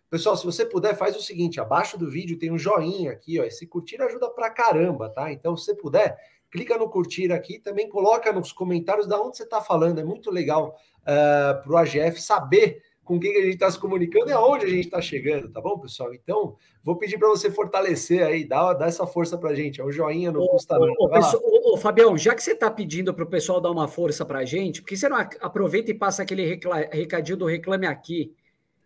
Pessoal, 0.10 0.36
se 0.36 0.46
você 0.46 0.66
puder, 0.66 0.96
faz 0.96 1.16
o 1.16 1.22
seguinte: 1.22 1.60
abaixo 1.60 1.98
do 1.98 2.10
vídeo 2.10 2.38
tem 2.38 2.52
um 2.52 2.58
joinha 2.58 3.12
aqui, 3.12 3.40
ó. 3.40 3.44
Esse 3.44 3.68
curtir 3.68 4.02
ajuda 4.02 4.30
pra 4.30 4.50
caramba, 4.50 5.10
tá? 5.10 5.32
Então, 5.32 5.56
se 5.56 5.66
você 5.66 5.76
puder, 5.76 6.18
clica 6.50 6.78
no 6.78 6.90
curtir 6.90 7.32
aqui, 7.32 7.60
também 7.60 7.88
coloca 7.88 8.34
nos 8.34 8.52
comentários 8.52 9.08
da 9.08 9.22
onde 9.22 9.38
você 9.38 9.44
está 9.44 9.62
falando. 9.62 10.00
É 10.00 10.04
muito 10.04 10.32
legal 10.32 10.70
uh, 10.70 11.02
eh, 11.06 11.54
para 11.64 11.72
o 11.72 11.78
AGF 11.78 12.20
saber 12.22 12.82
com 13.10 13.20
quem 13.20 13.36
a 13.38 13.42
gente 13.42 13.54
está 13.54 13.70
se 13.72 13.80
comunicando 13.80 14.30
e 14.30 14.34
aonde 14.34 14.66
a 14.66 14.70
gente 14.70 14.86
está 14.86 15.02
chegando, 15.02 15.52
tá 15.52 15.60
bom, 15.60 15.80
pessoal? 15.80 16.14
Então, 16.14 16.56
vou 16.84 16.96
pedir 16.96 17.18
para 17.18 17.28
você 17.28 17.50
fortalecer 17.50 18.24
aí, 18.24 18.48
dar, 18.48 18.74
dar 18.74 18.88
essa 18.88 19.08
força 19.08 19.36
para 19.36 19.50
a 19.50 19.56
gente. 19.56 19.82
É 19.82 19.84
o 19.84 19.92
joinha 19.92 20.32
no 20.32 20.48
custa 20.48 20.78
nada. 20.78 20.94
Ô, 21.00 21.74
ô, 21.74 21.78
Fabião, 21.78 22.16
já 22.16 22.36
que 22.36 22.44
você 22.44 22.52
está 22.52 22.70
pedindo 22.70 23.12
para 23.12 23.24
o 23.24 23.28
pessoal 23.28 23.60
dar 23.60 23.72
uma 23.72 23.88
força 23.88 24.24
para 24.24 24.40
a 24.40 24.46
gente, 24.46 24.82
por 24.82 24.88
que 24.90 24.96
você 24.96 25.10
não 25.10 25.18
aproveita 25.18 25.90
e 25.90 25.96
passa 25.96 26.22
aquele 26.22 26.60
recadinho 26.92 27.38
do 27.38 27.48
Reclame 27.48 27.88
Aqui? 27.88 28.36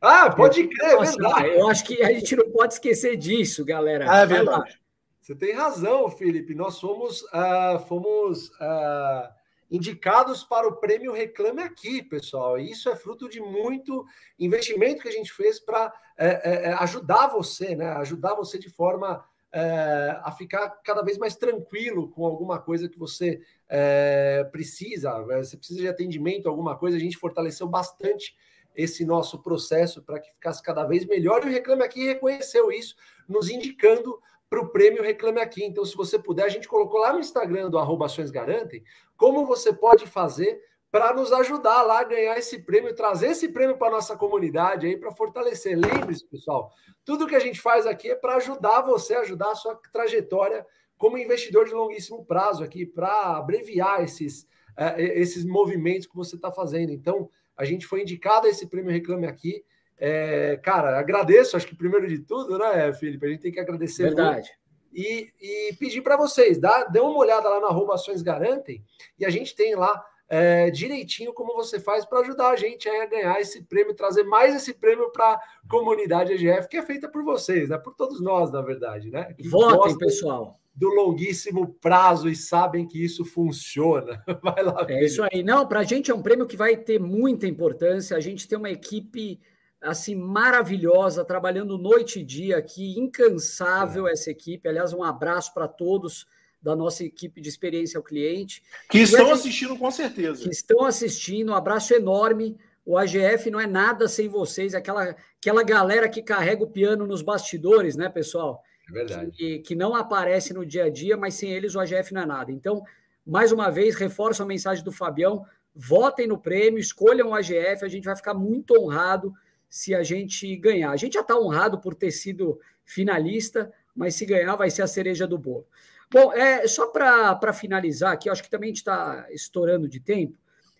Ah, 0.06 0.30
pode 0.30 0.68
crer, 0.68 0.96
Nossa, 0.98 1.14
é 1.14 1.16
verdade. 1.16 1.48
Eu 1.56 1.70
acho 1.70 1.86
que 1.86 2.04
a 2.04 2.12
gente 2.12 2.36
não 2.36 2.52
pode 2.52 2.74
esquecer 2.74 3.16
disso, 3.16 3.64
galera. 3.64 4.06
Ah, 4.10 4.20
é 4.20 4.26
verdade. 4.26 4.78
Você 5.22 5.34
tem 5.34 5.54
razão, 5.54 6.10
Felipe. 6.10 6.54
Nós 6.54 6.78
fomos, 6.78 7.22
uh, 7.22 7.80
fomos 7.88 8.50
uh, 8.50 9.30
indicados 9.72 10.44
para 10.44 10.68
o 10.68 10.76
prêmio 10.76 11.14
Reclame 11.14 11.64
Aqui, 11.64 12.04
pessoal. 12.04 12.60
E 12.60 12.70
isso 12.70 12.90
é 12.90 12.98
fruto 12.98 13.30
de 13.30 13.40
muito 13.40 14.06
investimento 14.38 15.02
que 15.02 15.08
a 15.08 15.14
gente 15.14 15.32
fez 15.32 15.58
para 15.58 15.94
é, 16.18 16.28
é, 16.28 16.66
é, 16.66 16.74
ajudar 16.74 17.28
você, 17.28 17.74
né? 17.74 17.88
Ajudar 17.94 18.36
você 18.36 18.60
de 18.60 18.70
forma 18.70 19.24
é, 19.54 20.20
a 20.22 20.32
ficar 20.34 20.68
cada 20.84 21.02
vez 21.02 21.18
mais 21.18 21.38
tranquilo 21.38 22.10
com 22.10 22.26
alguma 22.26 22.60
coisa 22.60 22.90
que 22.90 23.00
você 23.00 23.40
é, 23.70 24.44
precisa. 24.52 25.22
Você 25.38 25.56
precisa 25.56 25.80
de 25.80 25.88
atendimento, 25.88 26.50
alguma 26.50 26.78
coisa. 26.78 26.98
A 26.98 27.00
gente 27.00 27.18
fortaleceu 27.18 27.70
bastante 27.70 28.36
esse 28.76 29.06
nosso 29.06 29.42
processo 29.42 30.02
para 30.02 30.20
que 30.20 30.32
ficasse 30.32 30.62
cada 30.62 30.84
vez 30.86 31.06
melhor. 31.06 31.44
E 31.44 31.50
o 31.50 31.52
Reclame 31.52 31.84
Aqui 31.84 32.06
reconheceu 32.06 32.72
isso, 32.72 32.96
nos 33.28 33.50
indicando 33.50 34.20
para 34.50 34.62
o 34.62 34.70
prêmio 34.70 35.02
Reclame 35.02 35.42
Aqui. 35.42 35.64
Então, 35.64 35.84
se 35.84 35.96
você 35.96 36.20
puder, 36.20 36.46
a 36.46 36.50
gente 36.50 36.68
colocou 36.68 37.00
lá 37.00 37.14
no 37.14 37.20
Instagram 37.20 37.70
do 37.70 37.78
arroba 37.78 38.06
Ações 38.06 38.32
Garantem, 38.32 38.84
como 39.18 39.46
você 39.46 39.74
pode 39.74 40.06
fazer 40.08 40.62
para 40.94 41.12
nos 41.12 41.34
ajudar 41.34 41.82
lá 41.82 42.02
a 42.02 42.04
ganhar 42.04 42.38
esse 42.38 42.60
prêmio, 42.60 42.94
trazer 42.94 43.30
esse 43.30 43.50
prêmio 43.50 43.76
para 43.80 43.90
nossa 43.90 44.16
comunidade 44.16 44.86
aí, 44.86 44.96
para 44.96 45.12
fortalecer. 45.12 45.76
Lembre-se, 45.76 46.24
pessoal, 46.28 46.72
tudo 47.04 47.26
que 47.26 47.36
a 47.36 47.40
gente 47.40 47.60
faz 47.60 47.88
aqui 47.88 48.12
é 48.12 48.16
para 48.16 48.36
ajudar 48.36 48.82
você, 48.82 49.16
ajudar 49.16 49.50
a 49.50 49.56
sua 49.56 49.76
trajetória 49.92 50.64
como 50.96 51.18
investidor 51.18 51.66
de 51.66 51.74
longuíssimo 51.74 52.24
prazo 52.24 52.64
aqui, 52.64 52.86
para 52.86 53.38
abreviar 53.38 54.04
esses, 54.04 54.44
uh, 54.78 55.00
esses 55.00 55.44
movimentos 55.44 56.06
que 56.06 56.16
você 56.16 56.36
está 56.36 56.52
fazendo. 56.52 56.92
Então, 56.92 57.28
a 57.58 57.66
gente 57.66 57.86
foi 57.86 58.02
indicado 58.02 58.48
a 58.48 58.50
esse 58.50 58.68
prêmio 58.68 58.92
Reclame 58.92 59.28
Aqui. 59.28 59.64
É, 59.98 60.60
cara, 60.64 61.00
agradeço, 61.00 61.56
acho 61.56 61.68
que 61.68 61.76
primeiro 61.76 62.08
de 62.08 62.20
tudo, 62.20 62.58
né, 62.58 62.92
Felipe? 62.94 63.26
A 63.26 63.30
gente 63.30 63.42
tem 63.42 63.52
que 63.52 63.60
agradecer. 63.60 64.04
Verdade. 64.04 64.50
E, 64.94 65.30
e, 65.42 65.74
pedir 65.80 66.02
para 66.02 66.18
vocês, 66.18 66.60
dá, 66.60 66.84
dê 66.86 67.00
uma 67.00 67.18
olhada 67.18 67.50
lá 67.50 67.60
na 67.60 67.68
arroba 67.68 67.96
Ações 67.96 68.22
Garantem, 68.22 68.84
e 69.18 69.26
a 69.26 69.30
gente 69.30 69.56
tem 69.56 69.76
lá 69.76 70.06
é, 70.30 70.70
direitinho 70.70 71.34
como 71.34 71.56
você 71.56 71.80
faz 71.80 72.06
para 72.06 72.20
ajudar 72.20 72.50
a 72.50 72.56
gente 72.56 72.88
a 72.88 73.06
ganhar 73.08 73.40
esse 73.40 73.64
prêmio, 73.64 73.96
trazer 73.96 74.24
mais 74.24 74.56
esse 74.56 74.74
prêmio 74.74 75.12
para 75.12 75.34
a 75.34 75.42
comunidade 75.68 76.34
EGF, 76.34 76.68
que 76.68 76.78
é 76.78 76.84
feita 76.84 77.10
por 77.10 77.24
vocês, 77.24 77.70
né? 77.70 77.78
Por 77.78 77.96
todos 77.96 78.22
nós, 78.22 78.52
na 78.52 78.62
verdade, 78.62 79.10
né? 79.10 79.34
Que 79.34 79.48
Votem, 79.48 79.98
pessoal 79.98 80.60
do 80.76 80.90
longuíssimo 80.90 81.76
prazo 81.80 82.28
e 82.28 82.36
sabem 82.36 82.88
que 82.88 83.04
isso 83.04 83.24
funciona. 83.24 84.24
Vai 84.42 84.64
lá. 84.64 84.86
É 84.90 85.06
isso 85.06 85.24
aí. 85.24 85.44
Não, 85.44 85.68
para 85.68 85.82
a 85.82 85.84
gente 85.84 86.10
é 86.10 86.16
um 86.16 86.22
prêmio 86.22 86.48
que 86.48 86.58
vai 86.58 86.76
ter 86.76 87.00
muita 87.00 87.48
importância. 87.48 88.18
A 88.18 88.20
gente 88.20 88.48
tem 88.48 88.58
uma 88.58 88.72
equipe 88.72 89.40
assim 89.80 90.16
maravilhosa, 90.16 91.26
trabalhando 91.26 91.78
noite 91.78 92.22
e 92.22 92.24
dia 92.24 92.58
aqui, 92.58 92.98
incansável 92.98 94.08
essa 94.08 94.32
equipe. 94.32 94.68
Aliás, 94.68 94.94
um 94.94 95.04
abraço 95.04 95.54
para 95.54 95.68
todos 95.68 96.26
da 96.62 96.76
nossa 96.76 97.04
equipe 97.04 97.42
de 97.42 97.50
experiência 97.50 97.98
ao 97.98 98.04
cliente. 98.04 98.64
Que 98.90 99.00
estão 99.00 99.26
gente, 99.26 99.34
assistindo 99.34 99.78
com 99.78 99.92
certeza. 99.92 100.44
Que 100.44 100.50
estão 100.50 100.86
assistindo, 100.86 101.52
um 101.52 101.56
abraço 101.56 101.94
enorme. 101.94 102.58
O 102.86 102.98
AGF 102.98 103.52
não 103.52 103.60
é 103.60 103.68
nada 103.68 104.08
sem 104.08 104.28
vocês, 104.28 104.74
aquela, 104.74 105.16
aquela 105.38 105.64
galera 105.64 106.10
que 106.10 106.22
carrega 106.22 106.64
o 106.64 106.70
piano 106.70 107.06
nos 107.06 107.22
bastidores, 107.22 107.96
né, 107.96 108.10
pessoal? 108.10 108.62
É 108.90 108.92
verdade. 108.92 109.32
Que, 109.32 109.60
que 109.60 109.76
não 109.76 109.96
aparece 109.96 110.54
no 110.54 110.66
dia 110.66 110.86
a 110.86 110.90
dia, 110.90 111.16
mas 111.16 111.36
sem 111.36 111.52
eles 111.52 111.76
o 111.76 111.80
AGF 111.80 112.14
não 112.14 112.22
é 112.22 112.26
nada. 112.26 112.52
Então, 112.52 112.84
mais 113.26 113.52
uma 113.52 113.70
vez, 113.70 113.96
reforço 113.96 114.44
a 114.44 114.46
mensagem 114.46 114.84
do 114.84 114.92
Fabião: 114.92 115.46
votem 115.74 116.28
no 116.28 116.38
prêmio, 116.38 116.80
escolham 116.80 117.30
o 117.30 117.34
AGF, 117.34 117.84
a 117.84 117.88
gente 117.88 118.06
vai 118.06 118.16
ficar 118.16 118.34
muito 118.34 118.78
honrado 118.80 119.34
se 119.70 119.96
a 119.96 120.04
gente 120.04 120.56
ganhar. 120.58 120.92
A 120.92 120.98
gente 120.98 121.14
já 121.14 121.22
está 121.22 121.38
honrado 121.38 121.80
por 121.80 121.96
ter 121.96 122.12
sido 122.12 122.60
finalista, 122.86 123.72
mas 123.96 124.16
se 124.16 124.26
ganhar 124.26 124.56
vai 124.56 124.70
ser 124.70 124.82
a 124.82 124.88
cereja 124.88 125.26
do 125.26 125.38
bolo. 125.38 125.66
Bom, 126.12 126.32
é, 126.32 126.68
só 126.68 126.88
para 126.88 127.54
finalizar 127.54 128.14
aqui, 128.14 128.30
acho 128.30 128.44
que 128.44 128.50
também 128.50 128.68
a 128.68 128.72
gente 128.72 128.78
está 128.78 129.28
estourando 129.32 129.88
de 129.88 130.00
tempo, 130.00 130.38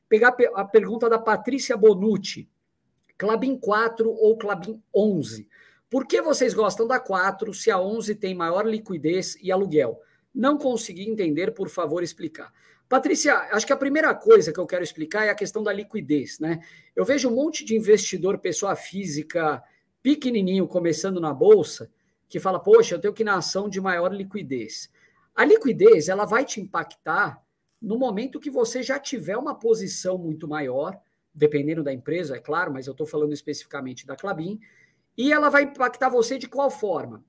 pegar 0.08 0.36
a 0.54 0.64
pergunta 0.64 1.10
da 1.10 1.18
Patrícia 1.18 1.76
Bonucci. 1.76 2.48
Clabin 3.18 3.58
4 3.58 4.12
ou 4.12 4.38
Clabin 4.38 4.82
11? 4.94 5.48
Por 5.94 6.08
que 6.08 6.24
vocês 6.24 6.56
gostam 6.56 6.88
da 6.88 7.00
4 7.00 7.54
se 7.54 7.70
a 7.70 7.80
11 7.80 8.16
tem 8.16 8.34
maior 8.34 8.66
liquidez 8.66 9.38
e 9.40 9.52
aluguel? 9.52 10.02
Não 10.34 10.58
consegui 10.58 11.08
entender, 11.08 11.54
por 11.54 11.70
favor, 11.70 12.02
explicar. 12.02 12.52
Patrícia, 12.90 13.36
acho 13.52 13.68
que 13.68 13.74
a 13.74 13.78
primeira 13.78 14.12
coisa 14.16 14.52
que 14.52 14.60
eu 14.60 14.66
quero 14.66 14.84
explicar 14.84 15.28
é 15.28 15.30
a 15.30 15.36
questão 15.36 15.62
da 15.62 15.72
liquidez, 15.72 16.40
né? 16.40 16.62
Eu 16.96 17.06
vejo 17.06 17.30
um 17.30 17.36
monte 17.36 17.64
de 17.64 17.76
investidor, 17.76 18.40
pessoa 18.40 18.76
física, 18.76 19.62
pequenininho, 20.02 20.68
começando 20.68 21.22
na 21.22 21.32
bolsa, 21.32 21.92
que 22.28 22.40
fala, 22.40 22.60
poxa, 22.60 22.96
eu 22.96 23.00
tenho 23.00 23.14
que 23.14 23.22
ir 23.22 23.26
na 23.26 23.36
ação 23.36 23.70
de 23.70 23.80
maior 23.80 24.12
liquidez. 24.12 24.90
A 25.36 25.46
liquidez 25.46 26.10
ela 26.10 26.26
vai 26.26 26.44
te 26.44 26.60
impactar 26.60 27.40
no 27.80 28.00
momento 28.00 28.40
que 28.40 28.50
você 28.50 28.82
já 28.82 28.98
tiver 28.98 29.38
uma 29.38 29.54
posição 29.54 30.18
muito 30.18 30.48
maior, 30.48 31.00
dependendo 31.32 31.84
da 31.84 31.94
empresa, 31.94 32.36
é 32.36 32.40
claro, 32.40 32.74
mas 32.74 32.88
eu 32.88 32.94
estou 32.94 33.06
falando 33.06 33.32
especificamente 33.32 34.08
da 34.08 34.16
Clabin, 34.16 34.60
e 35.18 35.32
ela 35.32 35.50
vai 35.50 35.64
impactar 35.64 36.10
você 36.10 36.38
de 36.38 36.48
qual 36.48 36.70
forma? 36.70 37.24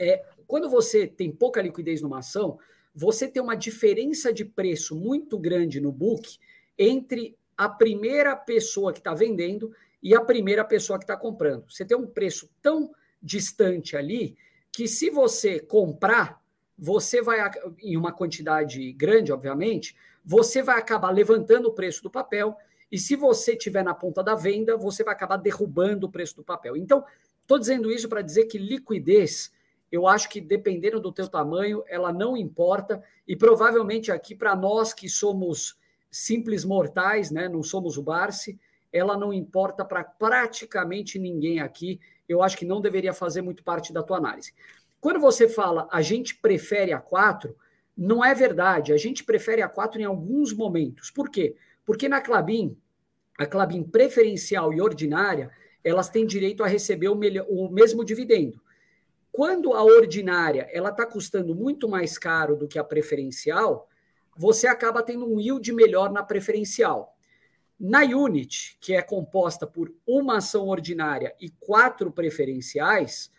É, 0.00 0.24
quando 0.46 0.68
você 0.68 1.06
tem 1.06 1.30
pouca 1.30 1.62
liquidez 1.62 2.02
numa 2.02 2.18
ação, 2.18 2.58
você 2.94 3.26
tem 3.28 3.42
uma 3.42 3.56
diferença 3.56 4.32
de 4.32 4.44
preço 4.44 4.96
muito 4.96 5.38
grande 5.38 5.80
no 5.80 5.92
book 5.92 6.38
entre 6.78 7.36
a 7.56 7.68
primeira 7.68 8.36
pessoa 8.36 8.92
que 8.92 8.98
está 8.98 9.14
vendendo 9.14 9.72
e 10.02 10.14
a 10.14 10.20
primeira 10.20 10.64
pessoa 10.64 10.98
que 10.98 11.04
está 11.04 11.16
comprando. 11.16 11.64
Você 11.70 11.84
tem 11.84 11.96
um 11.96 12.06
preço 12.06 12.50
tão 12.60 12.92
distante 13.22 13.96
ali 13.96 14.36
que 14.70 14.86
se 14.86 15.08
você 15.08 15.60
comprar 15.60 16.42
você 16.76 17.22
vai, 17.22 17.38
em 17.80 17.96
uma 17.96 18.12
quantidade 18.12 18.92
grande, 18.92 19.32
obviamente, 19.32 19.96
você 20.24 20.62
vai 20.62 20.78
acabar 20.78 21.10
levantando 21.10 21.68
o 21.68 21.72
preço 21.72 22.02
do 22.02 22.10
papel, 22.10 22.56
e 22.94 22.98
se 22.98 23.16
você 23.16 23.56
tiver 23.56 23.82
na 23.82 23.92
ponta 23.92 24.22
da 24.22 24.36
venda, 24.36 24.76
você 24.76 25.02
vai 25.02 25.12
acabar 25.12 25.36
derrubando 25.36 26.06
o 26.06 26.08
preço 26.08 26.36
do 26.36 26.44
papel. 26.44 26.76
Então, 26.76 27.04
estou 27.40 27.58
dizendo 27.58 27.90
isso 27.90 28.08
para 28.08 28.22
dizer 28.22 28.44
que 28.44 28.56
liquidez, 28.56 29.50
eu 29.90 30.06
acho 30.06 30.28
que 30.28 30.40
dependendo 30.40 31.00
do 31.00 31.10
teu 31.10 31.26
tamanho, 31.26 31.82
ela 31.88 32.12
não 32.12 32.36
importa, 32.36 33.02
e 33.26 33.34
provavelmente 33.34 34.12
aqui 34.12 34.32
para 34.32 34.54
nós 34.54 34.94
que 34.94 35.08
somos 35.08 35.76
simples 36.08 36.64
mortais, 36.64 37.32
né, 37.32 37.48
não 37.48 37.64
somos 37.64 37.98
o 37.98 38.02
Barsi, 38.04 38.60
ela 38.92 39.18
não 39.18 39.32
importa 39.32 39.84
para 39.84 40.04
praticamente 40.04 41.18
ninguém 41.18 41.58
aqui. 41.58 41.98
Eu 42.28 42.44
acho 42.44 42.56
que 42.56 42.64
não 42.64 42.80
deveria 42.80 43.12
fazer 43.12 43.42
muito 43.42 43.64
parte 43.64 43.92
da 43.92 44.04
tua 44.04 44.18
análise. 44.18 44.54
Quando 45.00 45.18
você 45.18 45.48
fala 45.48 45.88
a 45.90 46.00
gente 46.00 46.36
prefere 46.36 46.92
a 46.92 47.00
4, 47.00 47.56
não 47.98 48.24
é 48.24 48.32
verdade. 48.34 48.92
A 48.92 48.96
gente 48.96 49.24
prefere 49.24 49.62
a 49.62 49.68
4 49.68 50.00
em 50.00 50.04
alguns 50.04 50.52
momentos. 50.52 51.10
Por 51.10 51.28
quê? 51.28 51.56
Porque 51.84 52.08
na 52.08 52.20
Clabin, 52.20 52.78
a 53.38 53.46
Clabin 53.46 53.82
preferencial 53.82 54.72
e 54.72 54.80
ordinária, 54.80 55.50
elas 55.82 56.08
têm 56.08 56.26
direito 56.26 56.62
a 56.62 56.66
receber 56.66 57.08
o, 57.08 57.14
melhor, 57.14 57.46
o 57.48 57.68
mesmo 57.68 58.04
dividendo. 58.04 58.60
Quando 59.30 59.72
a 59.72 59.82
ordinária 59.82 60.68
ela 60.72 60.90
está 60.90 61.04
custando 61.04 61.54
muito 61.54 61.88
mais 61.88 62.16
caro 62.16 62.56
do 62.56 62.68
que 62.68 62.78
a 62.78 62.84
preferencial, 62.84 63.88
você 64.36 64.66
acaba 64.66 65.02
tendo 65.02 65.26
um 65.26 65.40
yield 65.40 65.72
melhor 65.72 66.12
na 66.12 66.22
preferencial. 66.22 67.16
Na 67.78 68.02
unit, 68.02 68.78
que 68.80 68.94
é 68.94 69.02
composta 69.02 69.66
por 69.66 69.92
uma 70.06 70.38
ação 70.38 70.68
ordinária 70.68 71.34
e 71.40 71.50
quatro 71.50 72.12
preferenciais, 72.12 73.30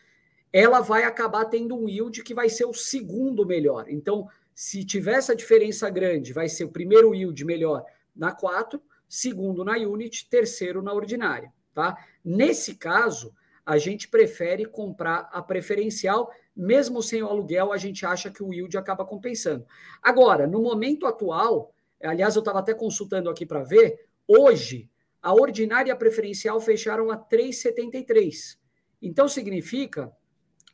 ela 0.52 0.82
vai 0.82 1.04
acabar 1.04 1.46
tendo 1.46 1.76
um 1.76 1.88
yield 1.88 2.22
que 2.24 2.34
vai 2.34 2.50
ser 2.50 2.66
o 2.66 2.74
segundo 2.74 3.46
melhor. 3.46 3.86
Então, 3.90 4.28
se 4.54 4.84
tiver 4.84 5.16
essa 5.16 5.36
diferença 5.36 5.90
grande, 5.90 6.34
vai 6.34 6.48
ser 6.48 6.66
o 6.66 6.72
primeiro 6.72 7.16
yield 7.16 7.44
melhor 7.44 7.86
na 8.16 8.32
4, 8.32 8.82
segundo 9.08 9.64
na 9.64 9.74
unit, 9.78 10.28
terceiro 10.30 10.82
na 10.82 10.94
ordinária, 10.94 11.52
tá? 11.74 11.98
Nesse 12.24 12.76
caso, 12.76 13.34
a 13.66 13.78
gente 13.78 14.08
prefere 14.08 14.66
comprar 14.66 15.30
a 15.32 15.42
preferencial, 15.42 16.32
mesmo 16.56 17.02
sem 17.02 17.24
o 17.24 17.28
aluguel, 17.28 17.74
a 17.74 17.78
gente 17.78 18.06
acha 18.06 18.30
que 18.30 18.44
o 18.44 18.54
yield 18.54 18.78
acaba 18.78 19.04
compensando. 19.04 19.66
Agora, 20.02 20.46
no 20.46 20.62
momento 20.62 21.08
atual, 21.08 21.74
aliás, 22.02 22.36
eu 22.36 22.40
estava 22.40 22.60
até 22.60 22.74
consultando 22.74 23.30
aqui 23.30 23.46
para 23.46 23.64
ver, 23.64 24.08
hoje 24.28 24.90
a 25.22 25.34
ordinária 25.34 25.90
e 25.90 25.92
a 25.92 25.96
preferencial 25.96 26.62
fecharam 26.62 27.10
a 27.10 27.18
3,73. 27.18 28.58
Então 29.02 29.28
significa 29.28 30.16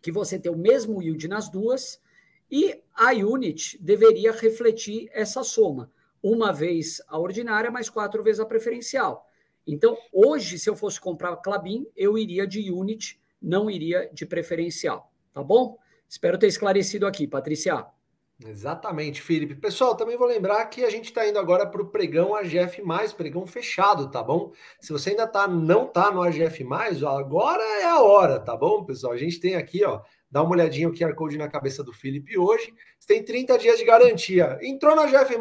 que 0.01 0.11
você 0.11 0.37
tem 0.37 0.51
o 0.51 0.57
mesmo 0.57 1.01
yield 1.01 1.25
nas 1.29 1.49
duas 1.49 2.01
e 2.49 2.83
a 2.93 3.11
unit 3.11 3.81
deveria 3.81 4.33
refletir 4.33 5.09
essa 5.13 5.41
soma. 5.41 5.89
Uma 6.21 6.51
vez 6.53 7.01
a 7.07 7.17
ordinária, 7.17 7.71
mais 7.71 7.89
quatro 7.89 8.21
vezes 8.23 8.39
a 8.39 8.45
preferencial. 8.45 9.25
Então, 9.65 9.97
hoje, 10.11 10.57
se 10.57 10.69
eu 10.69 10.75
fosse 10.75 10.99
comprar 10.99 11.35
Clabin, 11.37 11.85
eu 11.95 12.17
iria 12.17 12.47
de 12.47 12.71
unit, 12.71 13.21
não 13.41 13.69
iria 13.69 14.09
de 14.13 14.25
preferencial. 14.25 15.11
Tá 15.33 15.43
bom? 15.43 15.77
Espero 16.07 16.37
ter 16.37 16.47
esclarecido 16.47 17.07
aqui, 17.07 17.27
Patrícia. 17.27 17.85
Exatamente, 18.45 19.21
Felipe. 19.21 19.55
Pessoal, 19.55 19.95
também 19.95 20.17
vou 20.17 20.27
lembrar 20.27 20.65
que 20.65 20.83
a 20.83 20.89
gente 20.89 21.05
está 21.05 21.27
indo 21.27 21.37
agora 21.37 21.65
para 21.65 21.81
o 21.81 21.89
pregão 21.89 22.35
AGF, 22.35 22.81
pregão 23.15 23.45
fechado, 23.45 24.09
tá 24.09 24.23
bom? 24.23 24.51
Se 24.79 24.91
você 24.91 25.11
ainda 25.11 25.27
tá, 25.27 25.47
não 25.47 25.85
tá 25.85 26.11
no 26.11 26.23
AGF, 26.23 26.65
agora 27.07 27.63
é 27.81 27.85
a 27.85 28.01
hora, 28.01 28.39
tá 28.39 28.57
bom, 28.57 28.83
pessoal? 28.83 29.13
A 29.13 29.17
gente 29.17 29.39
tem 29.39 29.55
aqui, 29.55 29.85
ó, 29.85 30.01
dá 30.29 30.41
uma 30.41 30.53
olhadinha 30.53 30.89
o 30.89 30.93
QR 30.93 31.13
Code 31.13 31.37
na 31.37 31.47
cabeça 31.47 31.83
do 31.83 31.93
Felipe 31.93 32.37
hoje. 32.37 32.73
Você 32.97 33.13
tem 33.13 33.23
30 33.23 33.57
dias 33.59 33.77
de 33.77 33.85
garantia. 33.85 34.57
Entrou 34.61 34.95
no 34.95 35.03
AGF, 35.03 35.37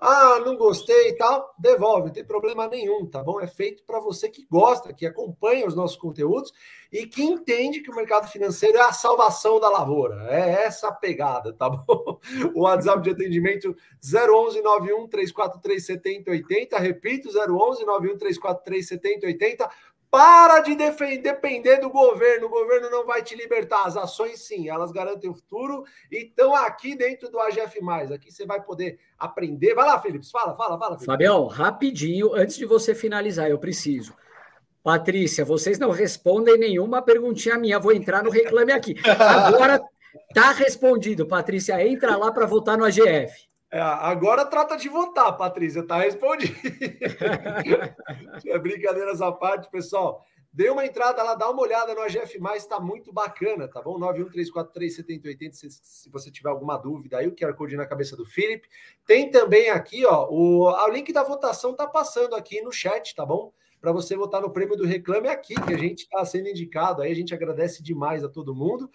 ah, 0.00 0.40
não 0.44 0.56
gostei 0.56 1.10
e 1.10 1.16
tal, 1.16 1.54
devolve, 1.58 2.06
não 2.06 2.12
tem 2.12 2.24
problema 2.24 2.66
nenhum, 2.66 3.04
tá 3.04 3.22
bom? 3.22 3.40
É 3.40 3.46
feito 3.46 3.84
para 3.84 4.00
você 4.00 4.30
que 4.30 4.46
gosta, 4.50 4.94
que 4.94 5.04
acompanha 5.04 5.66
os 5.66 5.74
nossos 5.74 5.96
conteúdos 5.98 6.52
e 6.90 7.06
que 7.06 7.22
entende 7.22 7.80
que 7.80 7.90
o 7.90 7.94
mercado 7.94 8.26
financeiro 8.26 8.78
é 8.78 8.80
a 8.80 8.92
salvação 8.92 9.60
da 9.60 9.68
lavoura. 9.68 10.26
É 10.30 10.64
essa 10.64 10.88
a 10.88 10.92
pegada, 10.92 11.52
tá 11.52 11.68
bom? 11.68 12.18
O 12.54 12.62
WhatsApp 12.62 13.02
de 13.02 13.10
atendimento 13.10 13.76
011 14.02 14.62
91 14.62 15.06
343 15.08 15.84
7080, 15.84 16.78
repito, 16.78 17.28
011 17.28 17.84
91 17.84 18.16
343 18.16 18.88
7080 18.88 19.70
para 20.10 20.60
de 20.60 20.74
depender 20.74 21.76
do 21.76 21.88
governo. 21.88 22.46
O 22.46 22.50
governo 22.50 22.90
não 22.90 23.06
vai 23.06 23.22
te 23.22 23.36
libertar. 23.36 23.86
As 23.86 23.96
ações, 23.96 24.40
sim, 24.40 24.68
elas 24.68 24.90
garantem 24.90 25.30
o 25.30 25.34
futuro 25.34 25.84
e 26.10 26.24
estão 26.24 26.54
aqui 26.54 26.96
dentro 26.96 27.30
do 27.30 27.38
AGF. 27.38 27.78
Aqui 28.12 28.32
você 28.32 28.44
vai 28.44 28.60
poder 28.60 28.98
aprender. 29.18 29.74
Vai 29.74 29.86
lá, 29.86 30.00
Felipe. 30.00 30.28
Fala, 30.30 30.54
fala, 30.56 30.78
fala. 30.78 30.94
Felipe. 30.96 31.06
Fabião, 31.06 31.46
rapidinho, 31.46 32.34
antes 32.34 32.56
de 32.56 32.64
você 32.64 32.94
finalizar, 32.94 33.48
eu 33.48 33.58
preciso. 33.58 34.14
Patrícia, 34.82 35.44
vocês 35.44 35.78
não 35.78 35.90
respondem 35.90 36.58
nenhuma 36.58 37.02
perguntinha 37.02 37.58
minha. 37.58 37.78
Vou 37.78 37.92
entrar 37.92 38.24
no 38.24 38.30
reclame 38.30 38.72
aqui. 38.72 38.96
Agora 39.06 39.80
tá 40.34 40.52
respondido, 40.52 41.26
Patrícia. 41.26 41.86
Entra 41.86 42.16
lá 42.16 42.32
para 42.32 42.46
votar 42.46 42.76
no 42.76 42.84
AGF. 42.84 43.49
É, 43.72 43.80
agora 43.80 44.44
trata 44.44 44.76
de 44.76 44.88
votar, 44.88 45.36
Patrícia, 45.36 45.86
tá 45.86 45.98
respondido. 45.98 46.52
é, 48.46 48.58
brincadeiras 48.58 49.22
à 49.22 49.30
parte, 49.30 49.70
pessoal. 49.70 50.24
Dê 50.52 50.68
uma 50.68 50.84
entrada 50.84 51.22
lá, 51.22 51.36
dá 51.36 51.48
uma 51.48 51.62
olhada 51.62 51.94
no 51.94 52.00
AGF, 52.00 52.40
está 52.56 52.80
muito 52.80 53.12
bacana, 53.12 53.68
tá 53.68 53.80
bom? 53.80 53.96
913437080, 54.00 55.52
se, 55.52 55.70
se 55.70 56.10
você 56.10 56.28
tiver 56.28 56.50
alguma 56.50 56.76
dúvida 56.76 57.18
aí, 57.18 57.28
o 57.28 57.36
QR 57.36 57.54
Code 57.54 57.76
na 57.76 57.86
cabeça 57.86 58.16
do 58.16 58.26
Felipe. 58.26 58.68
Tem 59.06 59.30
também 59.30 59.70
aqui, 59.70 60.04
ó, 60.04 60.26
o, 60.28 60.64
o 60.64 60.88
link 60.88 61.12
da 61.12 61.22
votação 61.22 61.72
tá 61.72 61.86
passando 61.86 62.34
aqui 62.34 62.60
no 62.62 62.72
chat, 62.72 63.14
tá 63.14 63.24
bom? 63.24 63.52
Para 63.80 63.92
você 63.92 64.16
votar 64.16 64.42
no 64.42 64.50
prêmio 64.50 64.76
do 64.76 64.84
Reclame 64.84 65.28
aqui, 65.28 65.54
que 65.54 65.72
a 65.72 65.78
gente 65.78 66.00
está 66.00 66.24
sendo 66.24 66.48
indicado 66.48 67.00
aí, 67.00 67.12
a 67.12 67.14
gente 67.14 67.32
agradece 67.32 67.80
demais 67.80 68.24
a 68.24 68.28
todo 68.28 68.54
mundo. 68.54 68.90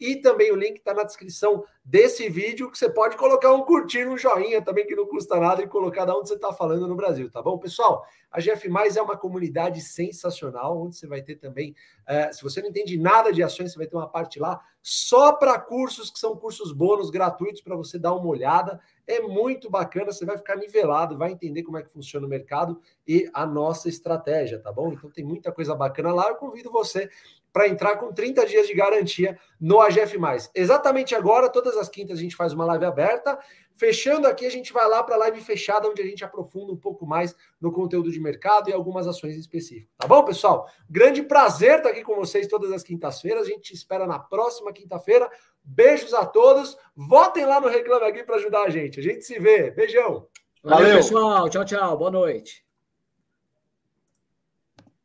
E 0.00 0.16
também 0.16 0.52
o 0.52 0.56
link 0.56 0.76
está 0.76 0.94
na 0.94 1.02
descrição 1.02 1.64
desse 1.84 2.28
vídeo, 2.28 2.70
que 2.70 2.78
você 2.78 2.88
pode 2.88 3.16
colocar 3.16 3.52
um 3.52 3.64
curtir, 3.64 4.06
um 4.06 4.16
joinha 4.16 4.62
também, 4.62 4.86
que 4.86 4.94
não 4.94 5.06
custa 5.06 5.40
nada, 5.40 5.62
e 5.62 5.66
colocar 5.66 6.04
de 6.04 6.12
onde 6.12 6.28
você 6.28 6.34
está 6.34 6.52
falando 6.52 6.86
no 6.86 6.94
Brasil, 6.94 7.30
tá 7.30 7.42
bom? 7.42 7.58
Pessoal, 7.58 8.04
a 8.30 8.40
GF 8.40 8.68
Mais 8.68 8.96
é 8.96 9.02
uma 9.02 9.16
comunidade 9.16 9.80
sensacional, 9.80 10.80
onde 10.80 10.96
você 10.96 11.06
vai 11.06 11.22
ter 11.22 11.36
também, 11.36 11.74
é, 12.06 12.32
se 12.32 12.42
você 12.42 12.60
não 12.60 12.68
entende 12.68 12.98
nada 12.98 13.32
de 13.32 13.42
ações, 13.42 13.72
você 13.72 13.78
vai 13.78 13.86
ter 13.86 13.96
uma 13.96 14.08
parte 14.08 14.38
lá 14.38 14.60
só 14.82 15.32
para 15.32 15.58
cursos 15.58 16.10
que 16.10 16.18
são 16.18 16.36
cursos 16.36 16.72
bônus 16.72 17.10
gratuitos 17.10 17.60
para 17.60 17.76
você 17.76 17.98
dar 17.98 18.14
uma 18.14 18.26
olhada. 18.26 18.80
É 19.06 19.20
muito 19.20 19.70
bacana, 19.70 20.12
você 20.12 20.24
vai 20.24 20.38
ficar 20.38 20.56
nivelado, 20.56 21.18
vai 21.18 21.32
entender 21.32 21.62
como 21.62 21.76
é 21.76 21.82
que 21.82 21.92
funciona 21.92 22.26
o 22.26 22.28
mercado 22.30 22.80
e 23.06 23.28
a 23.34 23.44
nossa 23.44 23.88
estratégia, 23.88 24.58
tá 24.58 24.72
bom? 24.72 24.92
Então 24.92 25.10
tem 25.10 25.24
muita 25.24 25.52
coisa 25.52 25.74
bacana 25.74 26.12
lá. 26.12 26.28
Eu 26.28 26.36
convido 26.36 26.70
você 26.70 27.10
para 27.58 27.66
entrar 27.66 27.96
com 27.96 28.12
30 28.12 28.46
dias 28.46 28.68
de 28.68 28.72
garantia 28.72 29.36
no 29.60 29.80
AGF. 29.80 30.16
Exatamente 30.54 31.12
agora, 31.16 31.48
todas 31.48 31.76
as 31.76 31.88
quintas, 31.88 32.16
a 32.16 32.22
gente 32.22 32.36
faz 32.36 32.52
uma 32.52 32.64
live 32.64 32.84
aberta. 32.84 33.36
Fechando 33.74 34.28
aqui, 34.28 34.46
a 34.46 34.50
gente 34.50 34.72
vai 34.72 34.86
lá 34.86 35.02
para 35.02 35.16
a 35.16 35.18
live 35.18 35.40
fechada, 35.40 35.88
onde 35.88 36.00
a 36.00 36.04
gente 36.04 36.24
aprofunda 36.24 36.72
um 36.72 36.76
pouco 36.76 37.04
mais 37.04 37.34
no 37.60 37.72
conteúdo 37.72 38.12
de 38.12 38.20
mercado 38.20 38.70
e 38.70 38.72
algumas 38.72 39.08
ações 39.08 39.36
específicas. 39.36 39.92
Tá 39.98 40.06
bom, 40.06 40.22
pessoal? 40.22 40.70
Grande 40.88 41.20
prazer 41.20 41.78
estar 41.78 41.88
aqui 41.88 42.04
com 42.04 42.14
vocês 42.14 42.46
todas 42.46 42.70
as 42.70 42.84
quintas-feiras. 42.84 43.42
A 43.42 43.50
gente 43.50 43.62
te 43.62 43.74
espera 43.74 44.06
na 44.06 44.20
próxima 44.20 44.72
quinta-feira. 44.72 45.28
Beijos 45.64 46.14
a 46.14 46.24
todos. 46.24 46.78
Votem 46.94 47.44
lá 47.44 47.60
no 47.60 47.66
Reclame 47.66 48.06
Aqui 48.06 48.22
para 48.22 48.36
ajudar 48.36 48.62
a 48.62 48.70
gente. 48.70 49.00
A 49.00 49.02
gente 49.02 49.24
se 49.24 49.36
vê. 49.40 49.72
Beijão. 49.72 50.28
Valeu, 50.62 50.86
Valeu 50.86 50.96
pessoal. 50.98 51.50
Tchau, 51.50 51.64
tchau. 51.64 51.98
Boa 51.98 52.12
noite. 52.12 52.67